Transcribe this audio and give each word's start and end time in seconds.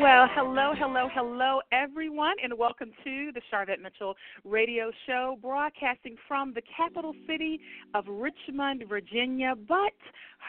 Well, 0.00 0.26
hello, 0.34 0.72
hello, 0.74 1.10
hello, 1.12 1.60
everyone, 1.72 2.36
and 2.42 2.56
welcome 2.56 2.90
to 3.04 3.32
the 3.34 3.42
Sharvette 3.52 3.82
Mitchell 3.82 4.14
Radio 4.46 4.90
Show, 5.06 5.36
broadcasting 5.42 6.16
from 6.26 6.54
the 6.54 6.62
capital 6.74 7.14
city 7.26 7.60
of 7.92 8.06
Richmond, 8.08 8.84
Virginia, 8.88 9.52
but 9.68 9.92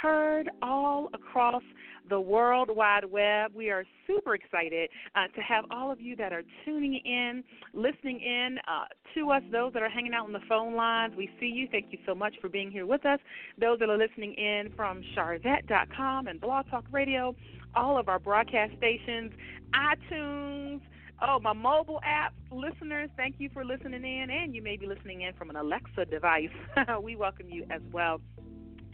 heard 0.02 0.50
all 0.62 1.10
across 1.14 1.64
the 2.12 2.20
World 2.20 2.70
Wide 2.70 3.06
Web. 3.06 3.52
We 3.56 3.70
are 3.70 3.86
super 4.06 4.36
excited 4.36 4.90
uh, 5.16 5.28
to 5.34 5.42
have 5.42 5.64
all 5.72 5.92
of 5.92 6.02
you 6.02 6.18
that 6.18 6.34
are 6.34 6.44
tuning 6.66 7.00
in, 7.06 7.42
listening 7.74 8.20
in 8.20 8.58
uh, 8.68 8.84
to 9.16 9.32
us, 9.32 9.42
those 9.50 9.72
that 9.72 9.82
are 9.82 9.90
hanging 9.90 10.14
out 10.14 10.26
on 10.26 10.34
the 10.34 10.42
phone 10.50 10.76
lines. 10.76 11.14
We 11.18 11.30
see 11.40 11.46
you. 11.46 11.70
Thank 11.72 11.86
you 11.92 12.00
so 12.06 12.14
much 12.14 12.36
for 12.42 12.50
being 12.50 12.70
here 12.70 12.86
with 12.86 13.06
us. 13.06 13.20
Those 13.60 13.80
that 13.80 13.90
are 13.90 13.98
listening 13.98 14.34
in 14.34 14.74
from 14.76 15.02
Sharvette.com 15.16 16.28
and 16.28 16.40
Blog 16.42 16.70
Talk 16.70 16.84
Radio 16.92 17.34
all 17.74 17.98
of 17.98 18.10
our 18.10 18.20
broadcast 18.20 18.74
stations, 18.78 19.32
iTunes, 19.74 20.82
oh, 21.22 21.40
my 21.40 21.54
mobile 21.54 22.02
app 22.04 22.34
listeners, 22.52 23.10
thank 23.16 23.36
you 23.38 23.50
for 23.54 23.64
listening 23.64 24.04
in. 24.04 24.28
And 24.30 24.54
you 24.54 24.62
may 24.62 24.76
be 24.76 24.86
listening 24.86 25.22
in 25.22 25.34
from 25.36 25.50
an 25.50 25.56
Alexa 25.56 26.04
device. 26.12 26.50
we 27.02 27.16
welcome 27.16 27.50
you 27.50 27.64
as 27.72 27.82
well 27.94 28.20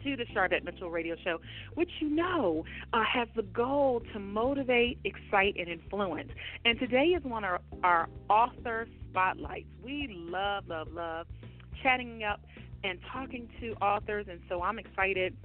to 0.03 0.15
the 0.15 0.25
Sharvette 0.25 0.63
Mitchell 0.63 0.89
Radio 0.89 1.15
Show, 1.23 1.39
which 1.75 1.89
you 1.99 2.09
know 2.09 2.65
uh, 2.93 3.03
has 3.03 3.27
the 3.35 3.43
goal 3.43 4.01
to 4.13 4.19
motivate, 4.19 4.99
excite, 5.03 5.55
and 5.57 5.67
influence. 5.67 6.29
And 6.65 6.79
today 6.79 7.07
is 7.07 7.23
one 7.23 7.43
of 7.43 7.61
our 7.83 8.09
author 8.29 8.87
spotlights. 9.09 9.67
We 9.83 10.07
love, 10.29 10.67
love, 10.67 10.89
love 10.93 11.27
chatting 11.83 12.23
up 12.23 12.41
and 12.83 12.99
talking 13.11 13.49
to 13.59 13.73
authors, 13.81 14.27
and 14.29 14.39
so 14.49 14.61
I'm 14.61 14.79
excited 14.79 15.35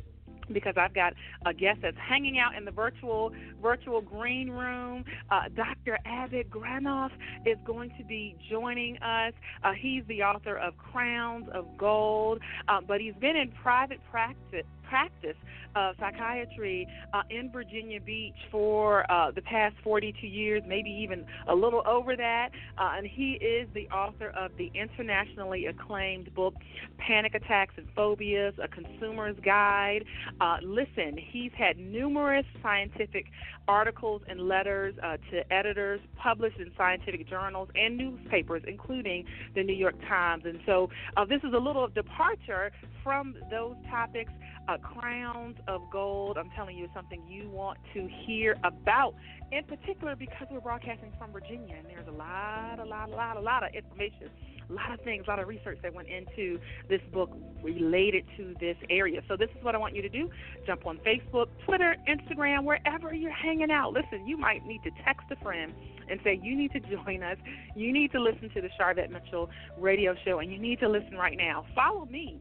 because 0.53 0.75
I've 0.77 0.95
got 0.95 1.15
a 1.47 1.53
guest 1.53 1.81
that's 1.83 1.97
hanging 1.99 2.39
out 2.39 2.55
in 2.55 2.65
the 2.65 2.71
virtual 2.71 3.33
virtual 3.61 4.01
green 4.01 4.51
room. 4.51 5.05
Uh, 5.31 5.43
Dr. 5.55 5.99
Abbott 6.05 6.51
Granoff 6.51 7.11
is 7.47 7.59
going 7.65 7.91
to 7.99 8.05
be 8.05 8.37
joining 8.51 8.97
us. 8.99 9.33
Uh, 9.63 9.73
he's 9.73 10.03
the 10.09 10.23
author 10.23 10.57
of 10.57 10.77
Crowns 10.79 11.47
of 11.53 11.67
Gold, 11.79 12.41
uh, 12.69 12.81
but 12.87 13.01
he's 13.01 13.15
been 13.15 13.37
in 13.37 13.53
private 13.63 14.01
practice 14.11 14.67
practice 14.93 15.37
of 15.75 15.97
psychiatry 15.99 16.87
uh, 17.15 17.23
in 17.31 17.51
Virginia 17.51 17.99
Beach 17.99 18.37
for 18.51 19.11
uh, 19.11 19.31
the 19.31 19.41
past 19.41 19.75
42 19.83 20.27
years, 20.27 20.63
maybe 20.67 20.91
even 20.91 21.25
a 21.49 21.55
little 21.55 21.83
over 21.87 22.15
that. 22.15 22.51
Uh, 22.77 22.93
and 22.97 23.07
he 23.07 23.39
is 23.41 23.67
the 23.73 23.89
author 23.89 24.29
of 24.37 24.51
the 24.59 24.71
internationally 24.75 25.65
acclaimed 25.65 26.35
book, 26.35 26.55
Panic 26.99 27.35
Attacks 27.35 27.73
and 27.79 27.87
Phobias 27.97 28.55
A 28.63 28.69
Consumer's 28.69 29.37
Guide. 29.43 30.05
Uh, 30.43 30.59
listen, 30.63 31.17
he's 31.17 31.53
had 31.57 31.79
numerous 31.79 32.45
scientific 32.63 33.25
articles 33.67 34.21
and 34.29 34.41
letters 34.43 34.95
uh, 35.03 35.17
to 35.31 35.51
editors 35.51 36.01
published 36.17 36.59
in 36.59 36.71
scientific 36.77 37.27
journals 37.29 37.69
and 37.75 37.97
newspapers, 37.97 38.63
including 38.67 39.25
the 39.55 39.63
New 39.63 39.73
York 39.73 39.95
Times. 40.07 40.43
And 40.45 40.61
so 40.67 40.91
uh, 41.17 41.25
this 41.25 41.41
is 41.45 41.55
a 41.55 41.59
little 41.59 41.89
departure 41.89 42.73
from 43.03 43.37
those 43.51 43.77
topics 43.91 44.33
uh, 44.69 44.79
crowns 44.79 45.57
of 45.69 45.83
gold. 45.91 46.39
I'm 46.39 46.51
telling 46.57 46.77
you, 46.77 46.89
something 46.95 47.23
you 47.29 47.49
want 47.51 47.79
to 47.95 48.09
hear 48.27 48.57
about, 48.65 49.15
in 49.51 49.65
particular 49.65 50.17
because 50.17 50.47
we're 50.51 50.61
broadcasting 50.61 51.13
from 51.19 51.33
Virginia, 51.33 51.77
and 51.79 51.87
there's 51.89 52.09
a 52.09 52.17
lot, 52.17 52.79
a 52.79 52.85
lot, 52.85 53.09
a 53.09 53.13
lot, 53.13 53.37
a 53.37 53.41
lot 53.41 53.65
of 53.65 53.75
information, 53.75 54.31
a 54.71 54.73
lot 54.73 54.93
of 54.93 55.01
things, 55.01 55.25
a 55.27 55.31
lot 55.31 55.39
of 55.39 55.49
research 55.49 55.79
that 55.83 55.93
went 55.93 56.09
into 56.09 56.59
this 56.89 57.01
book 57.13 57.31
related 57.63 58.25
to 58.37 58.55
this 58.61 58.77
area. 58.91 59.21
So 59.29 59.37
this 59.37 59.51
is 59.57 59.65
what 59.65 59.75
I 59.75 59.79
want 59.79 59.95
you 59.95 60.03
to 60.03 60.09
do: 60.09 60.31
jump 60.67 60.87
on 60.87 60.99
Facebook, 60.99 61.47
Twitter, 61.67 61.97
Instagram, 62.09 62.65
wherever 62.65 63.15
you're 63.15 63.33
hanging 63.33 63.71
out. 63.71 63.93
Listen, 63.93 64.27
you 64.27 64.37
might 64.37 64.65
need 64.67 64.83
to 64.85 64.91
text 65.05 65.27
a 65.31 65.37
friend 65.43 65.73
and 66.09 66.21
say 66.25 66.39
you 66.43 66.57
need 66.57 66.73
to 66.73 66.81
join 66.81 67.23
us. 67.23 67.37
You 67.75 67.93
need 67.93 68.13
to 68.13 68.21
listen 68.21 68.51
to 68.51 68.61
the 68.61 68.69
Sharvette 68.81 69.11
Mitchell 69.11 69.51
radio 69.79 70.15
show, 70.25 70.39
and 70.39 70.53
you 70.53 70.59
need 70.59 70.81
to 70.81 70.89
listen 70.89 71.17
right 71.17 71.37
now. 71.37 71.67
Follow 71.75 72.07
me 72.07 72.41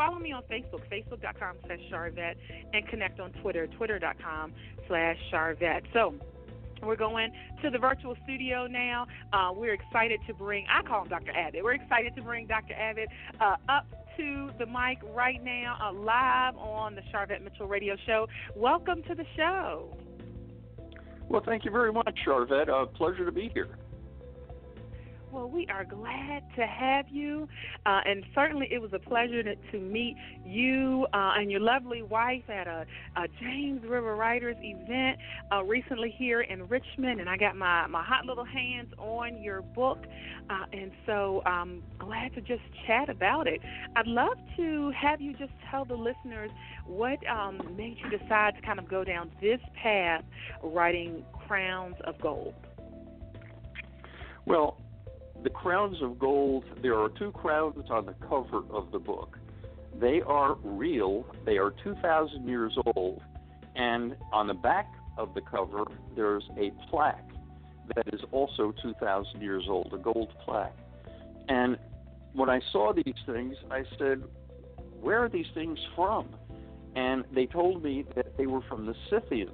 follow 0.00 0.18
me 0.18 0.32
on 0.32 0.42
Facebook, 0.44 0.80
facebook.com 0.90 1.56
slash 1.66 1.78
Sharvette, 1.92 2.36
and 2.72 2.88
connect 2.88 3.20
on 3.20 3.32
Twitter, 3.42 3.66
twitter.com 3.66 4.52
slash 4.88 5.18
Sharvette. 5.30 5.82
So, 5.92 6.14
we're 6.82 6.96
going 6.96 7.30
to 7.62 7.68
the 7.68 7.78
virtual 7.78 8.16
studio 8.24 8.66
now. 8.66 9.06
Uh, 9.34 9.50
we're 9.54 9.74
excited 9.74 10.18
to 10.26 10.32
bring, 10.32 10.64
I 10.70 10.80
call 10.80 11.02
him 11.02 11.08
Dr. 11.08 11.32
Abbott. 11.32 11.62
We're 11.62 11.74
excited 11.74 12.16
to 12.16 12.22
bring 12.22 12.46
Dr. 12.46 12.72
Abbott 12.72 13.08
uh, 13.38 13.56
up 13.68 13.86
to 14.16 14.50
the 14.58 14.64
mic 14.64 14.98
right 15.14 15.44
now, 15.44 15.76
uh, 15.82 15.92
live 15.92 16.56
on 16.56 16.94
the 16.94 17.02
Sharvette 17.12 17.42
Mitchell 17.42 17.66
Radio 17.66 17.96
Show. 18.06 18.26
Welcome 18.56 19.02
to 19.02 19.14
the 19.14 19.26
show. 19.36 19.94
Well, 21.28 21.42
thank 21.44 21.66
you 21.66 21.70
very 21.70 21.92
much, 21.92 22.16
Sharvette. 22.26 22.70
Uh, 22.70 22.86
pleasure 22.86 23.26
to 23.26 23.32
be 23.32 23.50
here. 23.52 23.68
Well, 25.32 25.48
we 25.48 25.68
are 25.68 25.84
glad 25.84 26.42
to 26.56 26.66
have 26.66 27.08
you, 27.08 27.48
uh, 27.86 28.00
and 28.04 28.24
certainly 28.34 28.66
it 28.72 28.82
was 28.82 28.92
a 28.92 28.98
pleasure 28.98 29.44
to, 29.44 29.54
to 29.54 29.78
meet 29.78 30.16
you 30.44 31.06
uh, 31.14 31.34
and 31.36 31.48
your 31.52 31.60
lovely 31.60 32.02
wife 32.02 32.42
at 32.48 32.66
a, 32.66 32.84
a 33.14 33.28
James 33.40 33.84
River 33.84 34.16
Writers 34.16 34.56
event 34.60 35.18
uh, 35.52 35.62
recently 35.62 36.12
here 36.18 36.40
in 36.40 36.66
Richmond, 36.66 37.20
and 37.20 37.28
I 37.28 37.36
got 37.36 37.54
my, 37.54 37.86
my 37.86 38.02
hot 38.02 38.24
little 38.24 38.44
hands 38.44 38.92
on 38.98 39.40
your 39.40 39.62
book, 39.62 39.98
uh, 40.50 40.64
and 40.72 40.90
so 41.06 41.42
I'm 41.46 41.84
glad 42.00 42.34
to 42.34 42.40
just 42.40 42.62
chat 42.88 43.08
about 43.08 43.46
it. 43.46 43.60
I'd 43.94 44.08
love 44.08 44.36
to 44.56 44.90
have 45.00 45.20
you 45.20 45.32
just 45.34 45.52
tell 45.70 45.84
the 45.84 45.94
listeners 45.94 46.50
what 46.86 47.24
um, 47.28 47.60
made 47.76 47.98
you 48.02 48.18
decide 48.18 48.56
to 48.56 48.62
kind 48.62 48.80
of 48.80 48.88
go 48.88 49.04
down 49.04 49.30
this 49.40 49.60
path, 49.80 50.24
writing 50.60 51.24
Crowns 51.46 51.94
of 52.04 52.20
Gold. 52.20 52.54
Well, 54.44 54.76
the 55.42 55.50
crowns 55.50 56.02
of 56.02 56.18
gold, 56.18 56.64
there 56.82 56.98
are 56.98 57.08
two 57.08 57.32
crowns 57.32 57.88
on 57.90 58.06
the 58.06 58.14
cover 58.28 58.62
of 58.70 58.90
the 58.92 58.98
book. 58.98 59.38
They 59.98 60.20
are 60.22 60.56
real, 60.62 61.24
they 61.44 61.56
are 61.58 61.72
2,000 61.82 62.46
years 62.46 62.76
old, 62.94 63.22
and 63.74 64.16
on 64.32 64.46
the 64.46 64.54
back 64.54 64.92
of 65.16 65.34
the 65.34 65.40
cover, 65.40 65.84
there's 66.14 66.44
a 66.58 66.70
plaque 66.88 67.30
that 67.94 68.12
is 68.12 68.20
also 68.32 68.72
2,000 68.82 69.40
years 69.40 69.64
old, 69.68 69.92
a 69.92 69.98
gold 69.98 70.32
plaque. 70.44 70.76
And 71.48 71.76
when 72.32 72.48
I 72.48 72.60
saw 72.70 72.92
these 72.92 73.14
things, 73.26 73.56
I 73.70 73.82
said, 73.98 74.22
Where 75.00 75.24
are 75.24 75.28
these 75.28 75.48
things 75.54 75.78
from? 75.96 76.28
And 76.94 77.24
they 77.34 77.46
told 77.46 77.82
me 77.82 78.04
that 78.14 78.36
they 78.36 78.46
were 78.46 78.62
from 78.68 78.86
the 78.86 78.94
Scythians. 79.08 79.50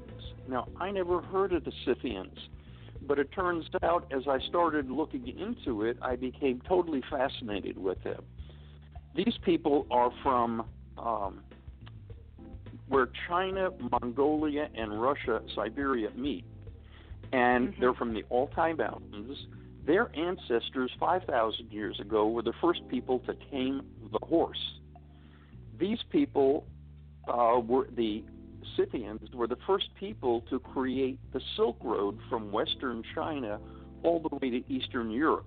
Now, 0.48 0.68
I 0.78 0.90
never 0.90 1.20
heard 1.20 1.52
of 1.52 1.64
the 1.64 1.72
Scythians 1.84 2.38
but 3.02 3.18
it 3.18 3.32
turns 3.32 3.66
out 3.82 4.10
as 4.14 4.22
I 4.28 4.38
started 4.48 4.90
looking 4.90 5.26
into 5.28 5.82
it, 5.82 5.96
I 6.02 6.16
became 6.16 6.62
totally 6.68 7.02
fascinated 7.10 7.78
with 7.78 8.02
them. 8.04 8.22
These 9.14 9.34
people 9.44 9.86
are 9.90 10.10
from 10.22 10.66
um, 10.98 11.40
where 12.88 13.08
China, 13.28 13.70
Mongolia, 13.90 14.68
and 14.76 15.00
Russia, 15.00 15.42
Siberia 15.54 16.10
meet, 16.16 16.44
and 17.32 17.68
mm-hmm. 17.68 17.80
they're 17.80 17.94
from 17.94 18.14
the 18.14 18.22
Altai 18.30 18.74
Mountains. 18.74 19.46
Their 19.86 20.14
ancestors, 20.16 20.90
5,000 20.98 21.70
years 21.70 21.98
ago, 22.00 22.28
were 22.28 22.42
the 22.42 22.52
first 22.60 22.86
people 22.88 23.20
to 23.20 23.34
tame 23.50 23.82
the 24.12 24.24
horse. 24.26 24.58
These 25.78 25.98
people 26.10 26.66
uh, 27.28 27.60
were 27.60 27.88
the 27.96 28.24
Scythians 28.76 29.20
were 29.34 29.46
the 29.46 29.58
first 29.66 29.88
people 29.98 30.42
to 30.50 30.58
create 30.58 31.18
the 31.32 31.40
Silk 31.56 31.76
Road 31.82 32.18
from 32.28 32.52
western 32.52 33.02
China 33.14 33.58
all 34.02 34.20
the 34.20 34.34
way 34.36 34.50
to 34.50 34.72
eastern 34.72 35.10
Europe. 35.10 35.46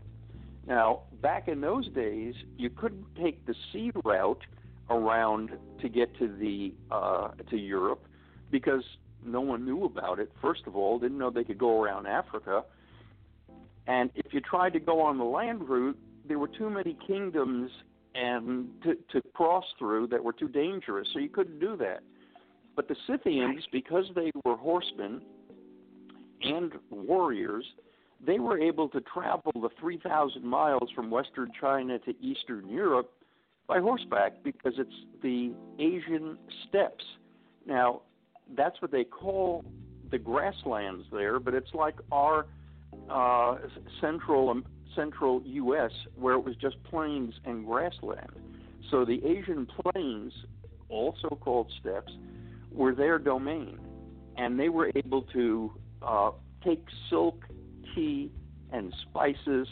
Now, 0.67 1.03
back 1.21 1.47
in 1.47 1.61
those 1.61 1.87
days, 1.89 2.35
you 2.57 2.69
couldn't 2.69 3.05
take 3.15 3.45
the 3.45 3.55
sea 3.71 3.91
route 4.03 4.43
around 4.89 5.51
to 5.81 5.89
get 5.89 6.15
to 6.19 6.27
the 6.27 6.73
uh, 6.91 7.29
to 7.49 7.57
Europe 7.57 8.05
because 8.51 8.83
no 9.23 9.41
one 9.41 9.65
knew 9.65 9.85
about 9.85 10.19
it. 10.19 10.31
First 10.41 10.61
of 10.67 10.75
all, 10.75 10.99
didn't 10.99 11.17
know 11.17 11.29
they 11.29 11.43
could 11.43 11.57
go 11.57 11.81
around 11.81 12.07
Africa, 12.07 12.63
and 13.87 14.11
if 14.15 14.33
you 14.33 14.41
tried 14.41 14.73
to 14.73 14.79
go 14.79 15.01
on 15.01 15.17
the 15.17 15.23
land 15.23 15.67
route, 15.67 15.97
there 16.27 16.39
were 16.39 16.47
too 16.47 16.69
many 16.69 16.95
kingdoms 17.07 17.71
and 18.15 18.69
to, 18.83 18.95
to 19.11 19.21
cross 19.33 19.65
through 19.77 20.07
that 20.07 20.23
were 20.23 20.33
too 20.33 20.47
dangerous, 20.47 21.07
so 21.13 21.19
you 21.19 21.29
couldn't 21.29 21.59
do 21.59 21.77
that. 21.77 22.01
But 22.79 22.87
the 22.87 22.95
Scythians, 23.07 23.65
because 23.73 24.05
they 24.15 24.31
were 24.45 24.55
horsemen 24.55 25.21
and 26.41 26.71
warriors, 26.89 27.65
they 28.25 28.39
were 28.39 28.57
able 28.57 28.87
to 28.87 29.01
travel 29.01 29.51
the 29.53 29.67
3,000 29.81 30.45
miles 30.45 30.89
from 30.95 31.11
western 31.11 31.51
China 31.59 31.99
to 31.99 32.13
eastern 32.21 32.69
Europe 32.69 33.11
by 33.67 33.81
horseback 33.81 34.45
because 34.45 34.75
it's 34.77 34.95
the 35.21 35.51
Asian 35.77 36.37
steppes. 36.69 37.03
Now, 37.67 38.03
that's 38.55 38.81
what 38.81 38.91
they 38.91 39.03
call 39.03 39.65
the 40.09 40.17
grasslands 40.17 41.03
there, 41.11 41.37
but 41.37 41.53
it's 41.53 41.73
like 41.73 41.95
our 42.13 42.45
uh, 43.09 43.57
central 43.99 44.51
um, 44.51 44.63
central 44.95 45.41
U.S. 45.43 45.91
where 46.15 46.35
it 46.35 46.45
was 46.45 46.55
just 46.55 46.81
plains 46.85 47.33
and 47.43 47.65
grassland. 47.65 48.31
So 48.89 49.03
the 49.03 49.21
Asian 49.25 49.67
plains, 49.67 50.31
also 50.87 51.37
called 51.41 51.69
steppes, 51.81 52.13
were 52.71 52.93
their 52.93 53.19
domain, 53.19 53.79
and 54.37 54.59
they 54.59 54.69
were 54.69 54.91
able 54.95 55.23
to 55.23 55.71
uh, 56.01 56.31
take 56.63 56.85
silk, 57.09 57.45
tea, 57.95 58.31
and 58.71 58.93
spices 59.09 59.67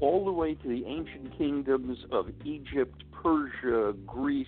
all 0.00 0.24
the 0.24 0.32
way 0.32 0.54
to 0.54 0.68
the 0.68 0.84
ancient 0.86 1.36
kingdoms 1.38 1.98
of 2.12 2.28
Egypt, 2.44 3.02
Persia, 3.10 3.94
Greece, 4.06 4.46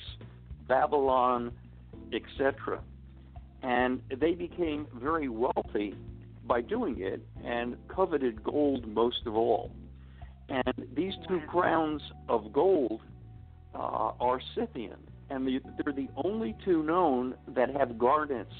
Babylon, 0.68 1.52
etc. 2.12 2.80
And 3.62 4.02
they 4.20 4.32
became 4.32 4.86
very 4.94 5.28
wealthy 5.28 5.94
by 6.46 6.60
doing 6.60 7.00
it 7.00 7.20
and 7.44 7.76
coveted 7.88 8.42
gold 8.42 8.86
most 8.86 9.26
of 9.26 9.34
all. 9.34 9.72
And 10.48 10.86
these 10.94 11.12
two 11.26 11.40
crowns 11.48 12.02
of 12.28 12.52
gold 12.52 13.00
uh, 13.74 14.12
are 14.18 14.40
Scythian, 14.54 14.98
and 15.30 15.46
the, 15.46 15.60
they're 15.82 15.92
the 15.92 16.08
only 16.16 16.56
two 16.64 16.82
known 16.82 17.34
that 17.54 17.70
have 17.70 17.98
garnets 17.98 18.54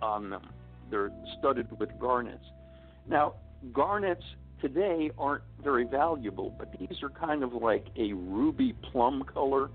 on 0.00 0.30
them. 0.30 0.48
They're 0.90 1.12
studded 1.38 1.68
with 1.78 1.90
garnets. 1.98 2.44
Now, 3.08 3.34
garnets 3.72 4.24
today 4.60 5.10
aren't 5.18 5.42
very 5.62 5.84
valuable, 5.84 6.54
but 6.58 6.72
these 6.78 7.02
are 7.02 7.08
kind 7.08 7.42
of 7.42 7.52
like 7.52 7.86
a 7.96 8.12
ruby 8.12 8.74
plum 8.90 9.24
color, 9.24 9.70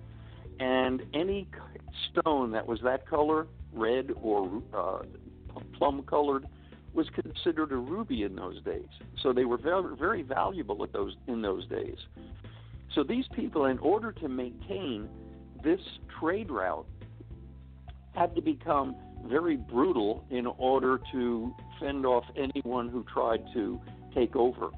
and 0.60 1.02
any 1.14 1.48
stone 2.10 2.52
that 2.52 2.68
was 2.68 2.80
that 2.84 3.08
color, 3.08 3.48
red 3.74 4.12
or 4.22 4.62
uh, 4.74 5.00
plum 5.78 6.04
colored, 6.04 6.48
was 6.94 7.08
considered 7.10 7.72
a 7.72 7.76
ruby 7.76 8.24
in 8.24 8.36
those 8.36 8.62
days. 8.64 8.88
So 9.22 9.34
they 9.34 9.46
were 9.46 9.58
very, 9.58 9.96
very 9.96 10.24
valuable 10.24 10.84
at 10.84 10.94
those 10.94 11.16
in 11.28 11.42
those 11.42 11.68
days. 11.68 11.98
So 12.96 13.04
these 13.04 13.26
people, 13.36 13.66
in 13.66 13.78
order 13.80 14.12
to 14.14 14.28
maintain 14.28 15.10
this 15.64 15.80
trade 16.20 16.50
route, 16.50 16.88
had 18.16 18.36
to 18.36 18.42
become 18.42 18.96
very 19.26 19.58
brutal 19.58 20.24
in 20.30 20.46
order 20.46 21.00
to 21.12 21.54
fend 21.80 22.06
off 22.06 22.24
anyone 22.36 22.90
who 22.90 23.04
tried 23.12 23.44
to 23.54 23.80
take 24.14 24.36
over. 24.36 24.70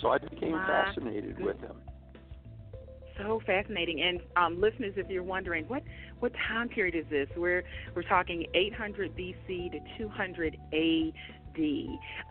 So 0.00 0.08
I 0.08 0.18
became 0.18 0.52
My 0.52 0.66
fascinated 0.66 1.40
with 1.40 1.60
them. 1.60 1.76
So 3.16 3.40
fascinating. 3.46 4.02
And 4.02 4.20
um, 4.36 4.60
listeners, 4.60 4.94
if 4.96 5.08
you're 5.08 5.22
wondering 5.22 5.64
what 5.68 5.82
what 6.18 6.32
time 6.48 6.68
period 6.68 6.94
is 6.96 7.04
this, 7.10 7.28
we're 7.36 7.62
we're 7.94 8.02
talking 8.02 8.46
800 8.54 9.16
BC 9.16 9.70
to 9.72 9.78
200 9.98 10.56
AD, 10.72 11.58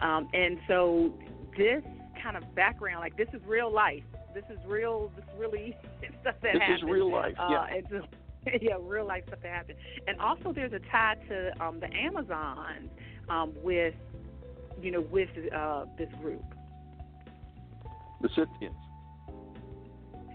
um, 0.01 0.27
and 0.33 0.57
so 0.67 1.13
this 1.57 1.81
kind 2.21 2.35
of 2.35 2.43
background, 2.53 2.99
like 2.99 3.15
this 3.15 3.29
is 3.33 3.41
real 3.47 3.71
life. 3.71 4.03
This 4.33 4.43
is 4.49 4.59
real. 4.67 5.11
This 5.15 5.25
really 5.37 5.75
stuff 6.21 6.35
that 6.41 6.53
this 6.53 6.61
happens. 6.61 6.83
is 6.83 6.89
real 6.89 7.11
life. 7.11 7.35
Uh, 7.39 7.47
yeah. 7.51 7.65
and 7.75 8.07
yeah, 8.61 8.73
real 8.81 9.07
life 9.07 9.23
stuff 9.27 9.39
that 9.43 9.51
happened. 9.51 9.77
And 10.07 10.19
also, 10.19 10.51
there's 10.53 10.73
a 10.73 10.79
tie 10.91 11.15
to 11.29 11.63
um, 11.63 11.79
the 11.79 11.93
Amazon 11.95 12.89
um, 13.29 13.53
with, 13.63 13.93
you 14.81 14.91
know, 14.91 15.01
with 15.01 15.29
uh, 15.55 15.85
this 15.97 16.09
group. 16.21 16.43
The 18.21 18.29
Scythians. 18.29 18.75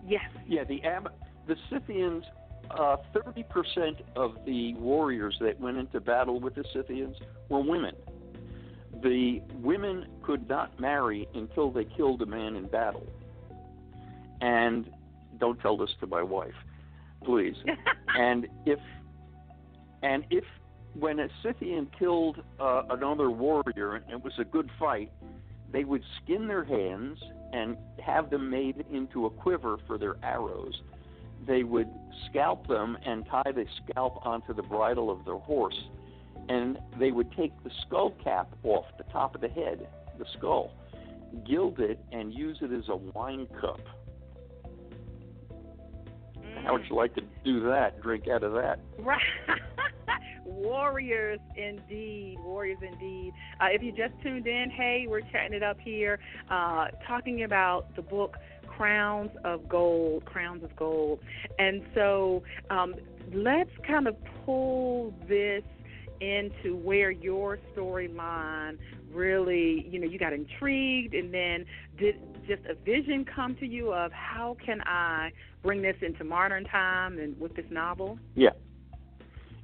Yes. 0.07 0.23
Yeah, 0.47 0.65
the 0.65 0.83
Am- 0.83 1.09
the 1.47 1.57
Scythians. 1.71 2.25
Uh, 2.71 2.97
thirty 3.15 3.45
percent 3.45 3.97
of 4.15 4.37
the 4.45 4.75
warriors 4.75 5.35
that 5.41 5.59
went 5.59 5.79
into 5.79 6.01
battle 6.01 6.39
with 6.39 6.55
the 6.55 6.65
Scythians 6.75 7.17
were 7.49 7.63
women. 7.63 7.95
The 9.03 9.41
women 9.55 10.05
could 10.23 10.47
not 10.51 10.79
marry 10.79 11.27
until 11.35 11.71
they 11.71 11.85
killed 11.85 12.21
a 12.21 12.27
man 12.27 12.57
in 12.57 12.67
battle. 12.67 13.07
And 14.41 14.91
don't 15.39 15.61
tell 15.61 15.77
this 15.77 15.91
to 16.01 16.07
my 16.07 16.23
wife, 16.23 16.55
please. 17.25 17.57
and 18.17 18.47
if 18.67 18.79
and 20.03 20.25
if 20.31 20.45
when 20.95 21.21
a 21.21 21.29
Scythian 21.43 21.89
killed 21.99 22.43
uh, 22.59 22.83
another 22.91 23.31
warrior 23.31 23.97
and 23.97 24.11
it 24.11 24.23
was 24.23 24.33
a 24.39 24.45
good 24.45 24.71
fight, 24.79 25.11
they 25.73 25.85
would 25.85 26.03
skin 26.23 26.49
their 26.49 26.65
hands 26.65 27.19
and 27.53 27.77
have 28.05 28.31
them 28.31 28.51
made 28.51 28.85
into 28.91 29.27
a 29.27 29.31
quiver 29.31 29.77
for 29.87 29.99
their 29.99 30.17
arrows. 30.23 30.83
They 31.47 31.63
would 31.63 31.89
scalp 32.29 32.67
them 32.67 32.99
and 33.05 33.25
tie 33.27 33.53
the 33.53 33.65
scalp 33.85 34.25
onto 34.27 34.55
the 34.55 34.63
bridle 34.63 35.11
of 35.11 35.25
their 35.25 35.37
horse, 35.37 35.79
and 36.49 36.79
they 36.99 37.11
would 37.11 37.31
take 37.33 37.53
the 37.63 37.71
skull 37.87 38.15
cap 38.23 38.49
off 38.65 38.87
the 38.97 39.05
top 39.05 39.35
of 39.35 39.41
the 39.41 39.49
head, 39.49 39.89
the 40.19 40.25
skull, 40.37 40.73
gild 41.47 41.79
it, 41.81 42.01
and 42.13 42.35
use 42.35 42.59
it 42.61 42.73
as 42.73 42.89
a 42.89 42.97
wine 42.97 43.47
cup. 43.61 43.81
How 46.69 46.75
would 46.75 46.85
you 46.91 46.97
like 46.97 47.15
to 47.15 47.23
do 47.45 47.61
that? 47.61 47.99
Drink 48.03 48.29
out 48.29 48.43
of 48.43 48.53
that? 48.53 48.79
Right. 48.99 49.23
Warriors 50.45 51.41
indeed. 51.57 52.37
Warriors 52.45 52.77
indeed. 52.83 53.33
Uh, 53.59 53.69
if 53.73 53.83
you 53.83 53.91
just 53.91 54.13
tuned 54.23 54.47
in, 54.47 54.69
hey, 54.69 55.07
we're 55.09 55.23
chatting 55.23 55.55
it 55.55 55.63
up 55.63 55.79
here, 55.81 56.19
uh, 56.51 56.89
talking 57.07 57.45
about 57.45 57.97
the 57.97 58.03
book 58.03 58.37
Crowns 58.67 59.31
of 59.47 59.67
Gold. 59.67 60.27
Crowns 60.27 60.63
of 60.63 60.77
Gold. 60.77 61.21
And 61.59 61.83
so 61.95 62.43
um, 62.69 62.95
let's 63.33 63.71
kind 63.87 64.07
of 64.07 64.17
pull 64.45 65.15
this 65.27 65.63
into 66.21 66.77
where 66.77 67.11
your 67.11 67.59
storyline 67.75 68.77
really, 69.11 69.89
you 69.91 69.99
know, 69.99 70.07
you 70.07 70.19
got 70.19 70.35
intrigued 70.35 71.15
and 71.15 71.33
then 71.33 71.65
did 71.97 72.17
just 72.49 72.63
a 72.65 72.75
vision 72.75 73.25
come 73.25 73.55
to 73.57 73.67
you 73.67 73.93
of 73.93 74.11
how 74.11 74.57
can 74.65 74.81
I 74.87 75.31
bring 75.63 75.83
this 75.83 75.97
into 76.03 76.25
modern 76.25 76.65
time 76.65 77.19
and 77.19 77.39
with 77.39 77.55
this 77.55 77.67
novel? 77.71 78.19
Yeah. 78.35 78.51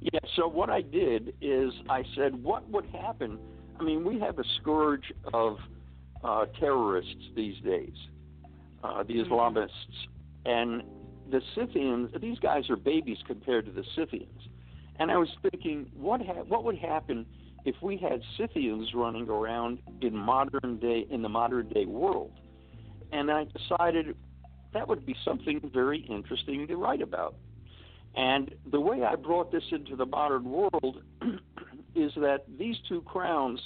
Yeah, 0.01 0.19
so 0.35 0.47
what 0.47 0.69
I 0.69 0.81
did 0.81 1.33
is 1.41 1.71
I 1.89 2.03
said, 2.15 2.41
what 2.43 2.69
would 2.69 2.85
happen? 2.85 3.39
I 3.79 3.83
mean, 3.83 4.05
we 4.05 4.19
have 4.19 4.37
a 4.37 4.43
scourge 4.61 5.11
of 5.33 5.57
uh, 6.23 6.45
terrorists 6.59 7.15
these 7.35 7.59
days, 7.63 7.95
uh, 8.83 9.03
the 9.03 9.15
Mm-hmm. 9.15 9.33
Islamists. 9.33 9.69
And 10.45 10.83
the 11.31 11.41
Scythians, 11.55 12.11
these 12.21 12.37
guys 12.37 12.69
are 12.69 12.75
babies 12.75 13.17
compared 13.25 13.65
to 13.65 13.71
the 13.71 13.83
Scythians. 13.95 14.41
And 14.99 15.09
I 15.09 15.17
was 15.17 15.29
thinking, 15.41 15.87
what 15.97 16.21
ha- 16.21 16.43
what 16.47 16.63
would 16.63 16.77
happen 16.77 17.25
if 17.65 17.75
we 17.81 17.97
had 17.97 18.21
Scythians 18.37 18.89
running 18.93 19.27
around 19.27 19.79
in 20.01 20.15
modern 20.15 20.77
day 20.79 21.07
in 21.09 21.23
the 21.23 21.29
modern 21.29 21.67
day 21.69 21.85
world? 21.85 22.31
And 23.11 23.31
I 23.31 23.45
decided 23.45 24.15
that 24.73 24.87
would 24.87 25.05
be 25.05 25.15
something 25.23 25.69
very 25.73 25.99
interesting 26.09 26.67
to 26.67 26.75
write 26.75 27.01
about. 27.01 27.35
And 28.15 28.53
the 28.71 28.79
way 28.79 29.03
I 29.03 29.15
brought 29.15 29.51
this 29.51 29.63
into 29.71 29.95
the 29.95 30.05
modern 30.05 30.45
world 30.45 31.01
is 31.95 32.11
that 32.15 32.45
these 32.57 32.75
two 32.87 33.01
crowns 33.01 33.59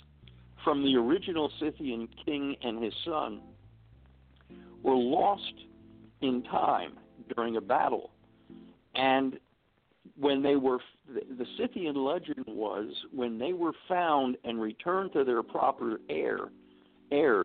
from 0.63 0.84
the 0.84 0.96
original 0.96 1.51
Scythian 1.60 2.08
king 2.25 2.55
and 2.63 2.84
his 2.84 2.93
son 3.05 3.41
were 4.84 4.96
lost 4.96 5.53
in 6.22 6.43
time 6.43 6.93
during 7.36 7.58
a 7.58 7.62
battle. 7.62 8.12
And 8.96 9.39
when 10.17 10.41
they 10.41 10.55
were, 10.55 10.79
the 11.08 11.46
Scythian 11.58 11.96
legend 11.96 12.46
was 12.48 12.91
when 13.13 13.38
they 13.38 13.53
were 13.53 13.74
found 13.88 14.38
and 14.43 14.60
returned 14.60 15.13
to 15.13 15.24
their 15.24 15.43
proper 15.43 16.00
heir, 16.10 16.50
heirs, 17.12 17.43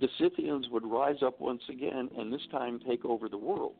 the 0.00 0.08
Scythians 0.18 0.66
would 0.70 0.84
rise 0.86 1.22
up 1.22 1.40
once 1.40 1.62
again 1.68 2.08
and 2.18 2.32
this 2.32 2.46
time 2.50 2.80
take 2.86 3.04
over 3.04 3.28
the 3.28 3.38
world. 3.38 3.76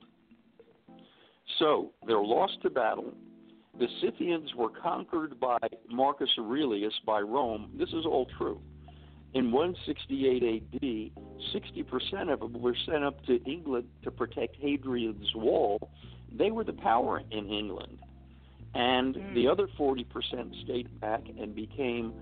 So 1.58 1.90
they're 2.06 2.18
lost 2.22 2.62
to 2.62 2.70
battle. 2.70 3.12
The 3.78 3.88
Scythians 4.00 4.54
were 4.54 4.70
conquered 4.70 5.38
by 5.40 5.58
Marcus 5.90 6.30
Aurelius 6.38 6.94
by 7.04 7.20
Rome. 7.20 7.72
This 7.78 7.88
is 7.88 8.06
all 8.06 8.26
true. 8.38 8.60
In 9.34 9.50
168 9.50 10.42
AD, 10.44 11.10
60% 11.52 12.32
of 12.32 12.38
them 12.40 12.60
were 12.62 12.76
sent 12.86 13.02
up 13.04 13.24
to 13.26 13.42
England 13.44 13.88
to 14.04 14.12
protect 14.12 14.56
Hadrian's 14.60 15.34
Wall. 15.34 15.90
They 16.32 16.52
were 16.52 16.62
the 16.62 16.72
power 16.72 17.20
in 17.32 17.48
England. 17.48 17.98
And 18.74 19.16
Mm. 19.16 19.34
the 19.34 19.48
other 19.48 19.66
40% 19.76 20.54
stayed 20.64 21.00
back 21.00 21.22
and 21.38 21.54
became 21.54 22.12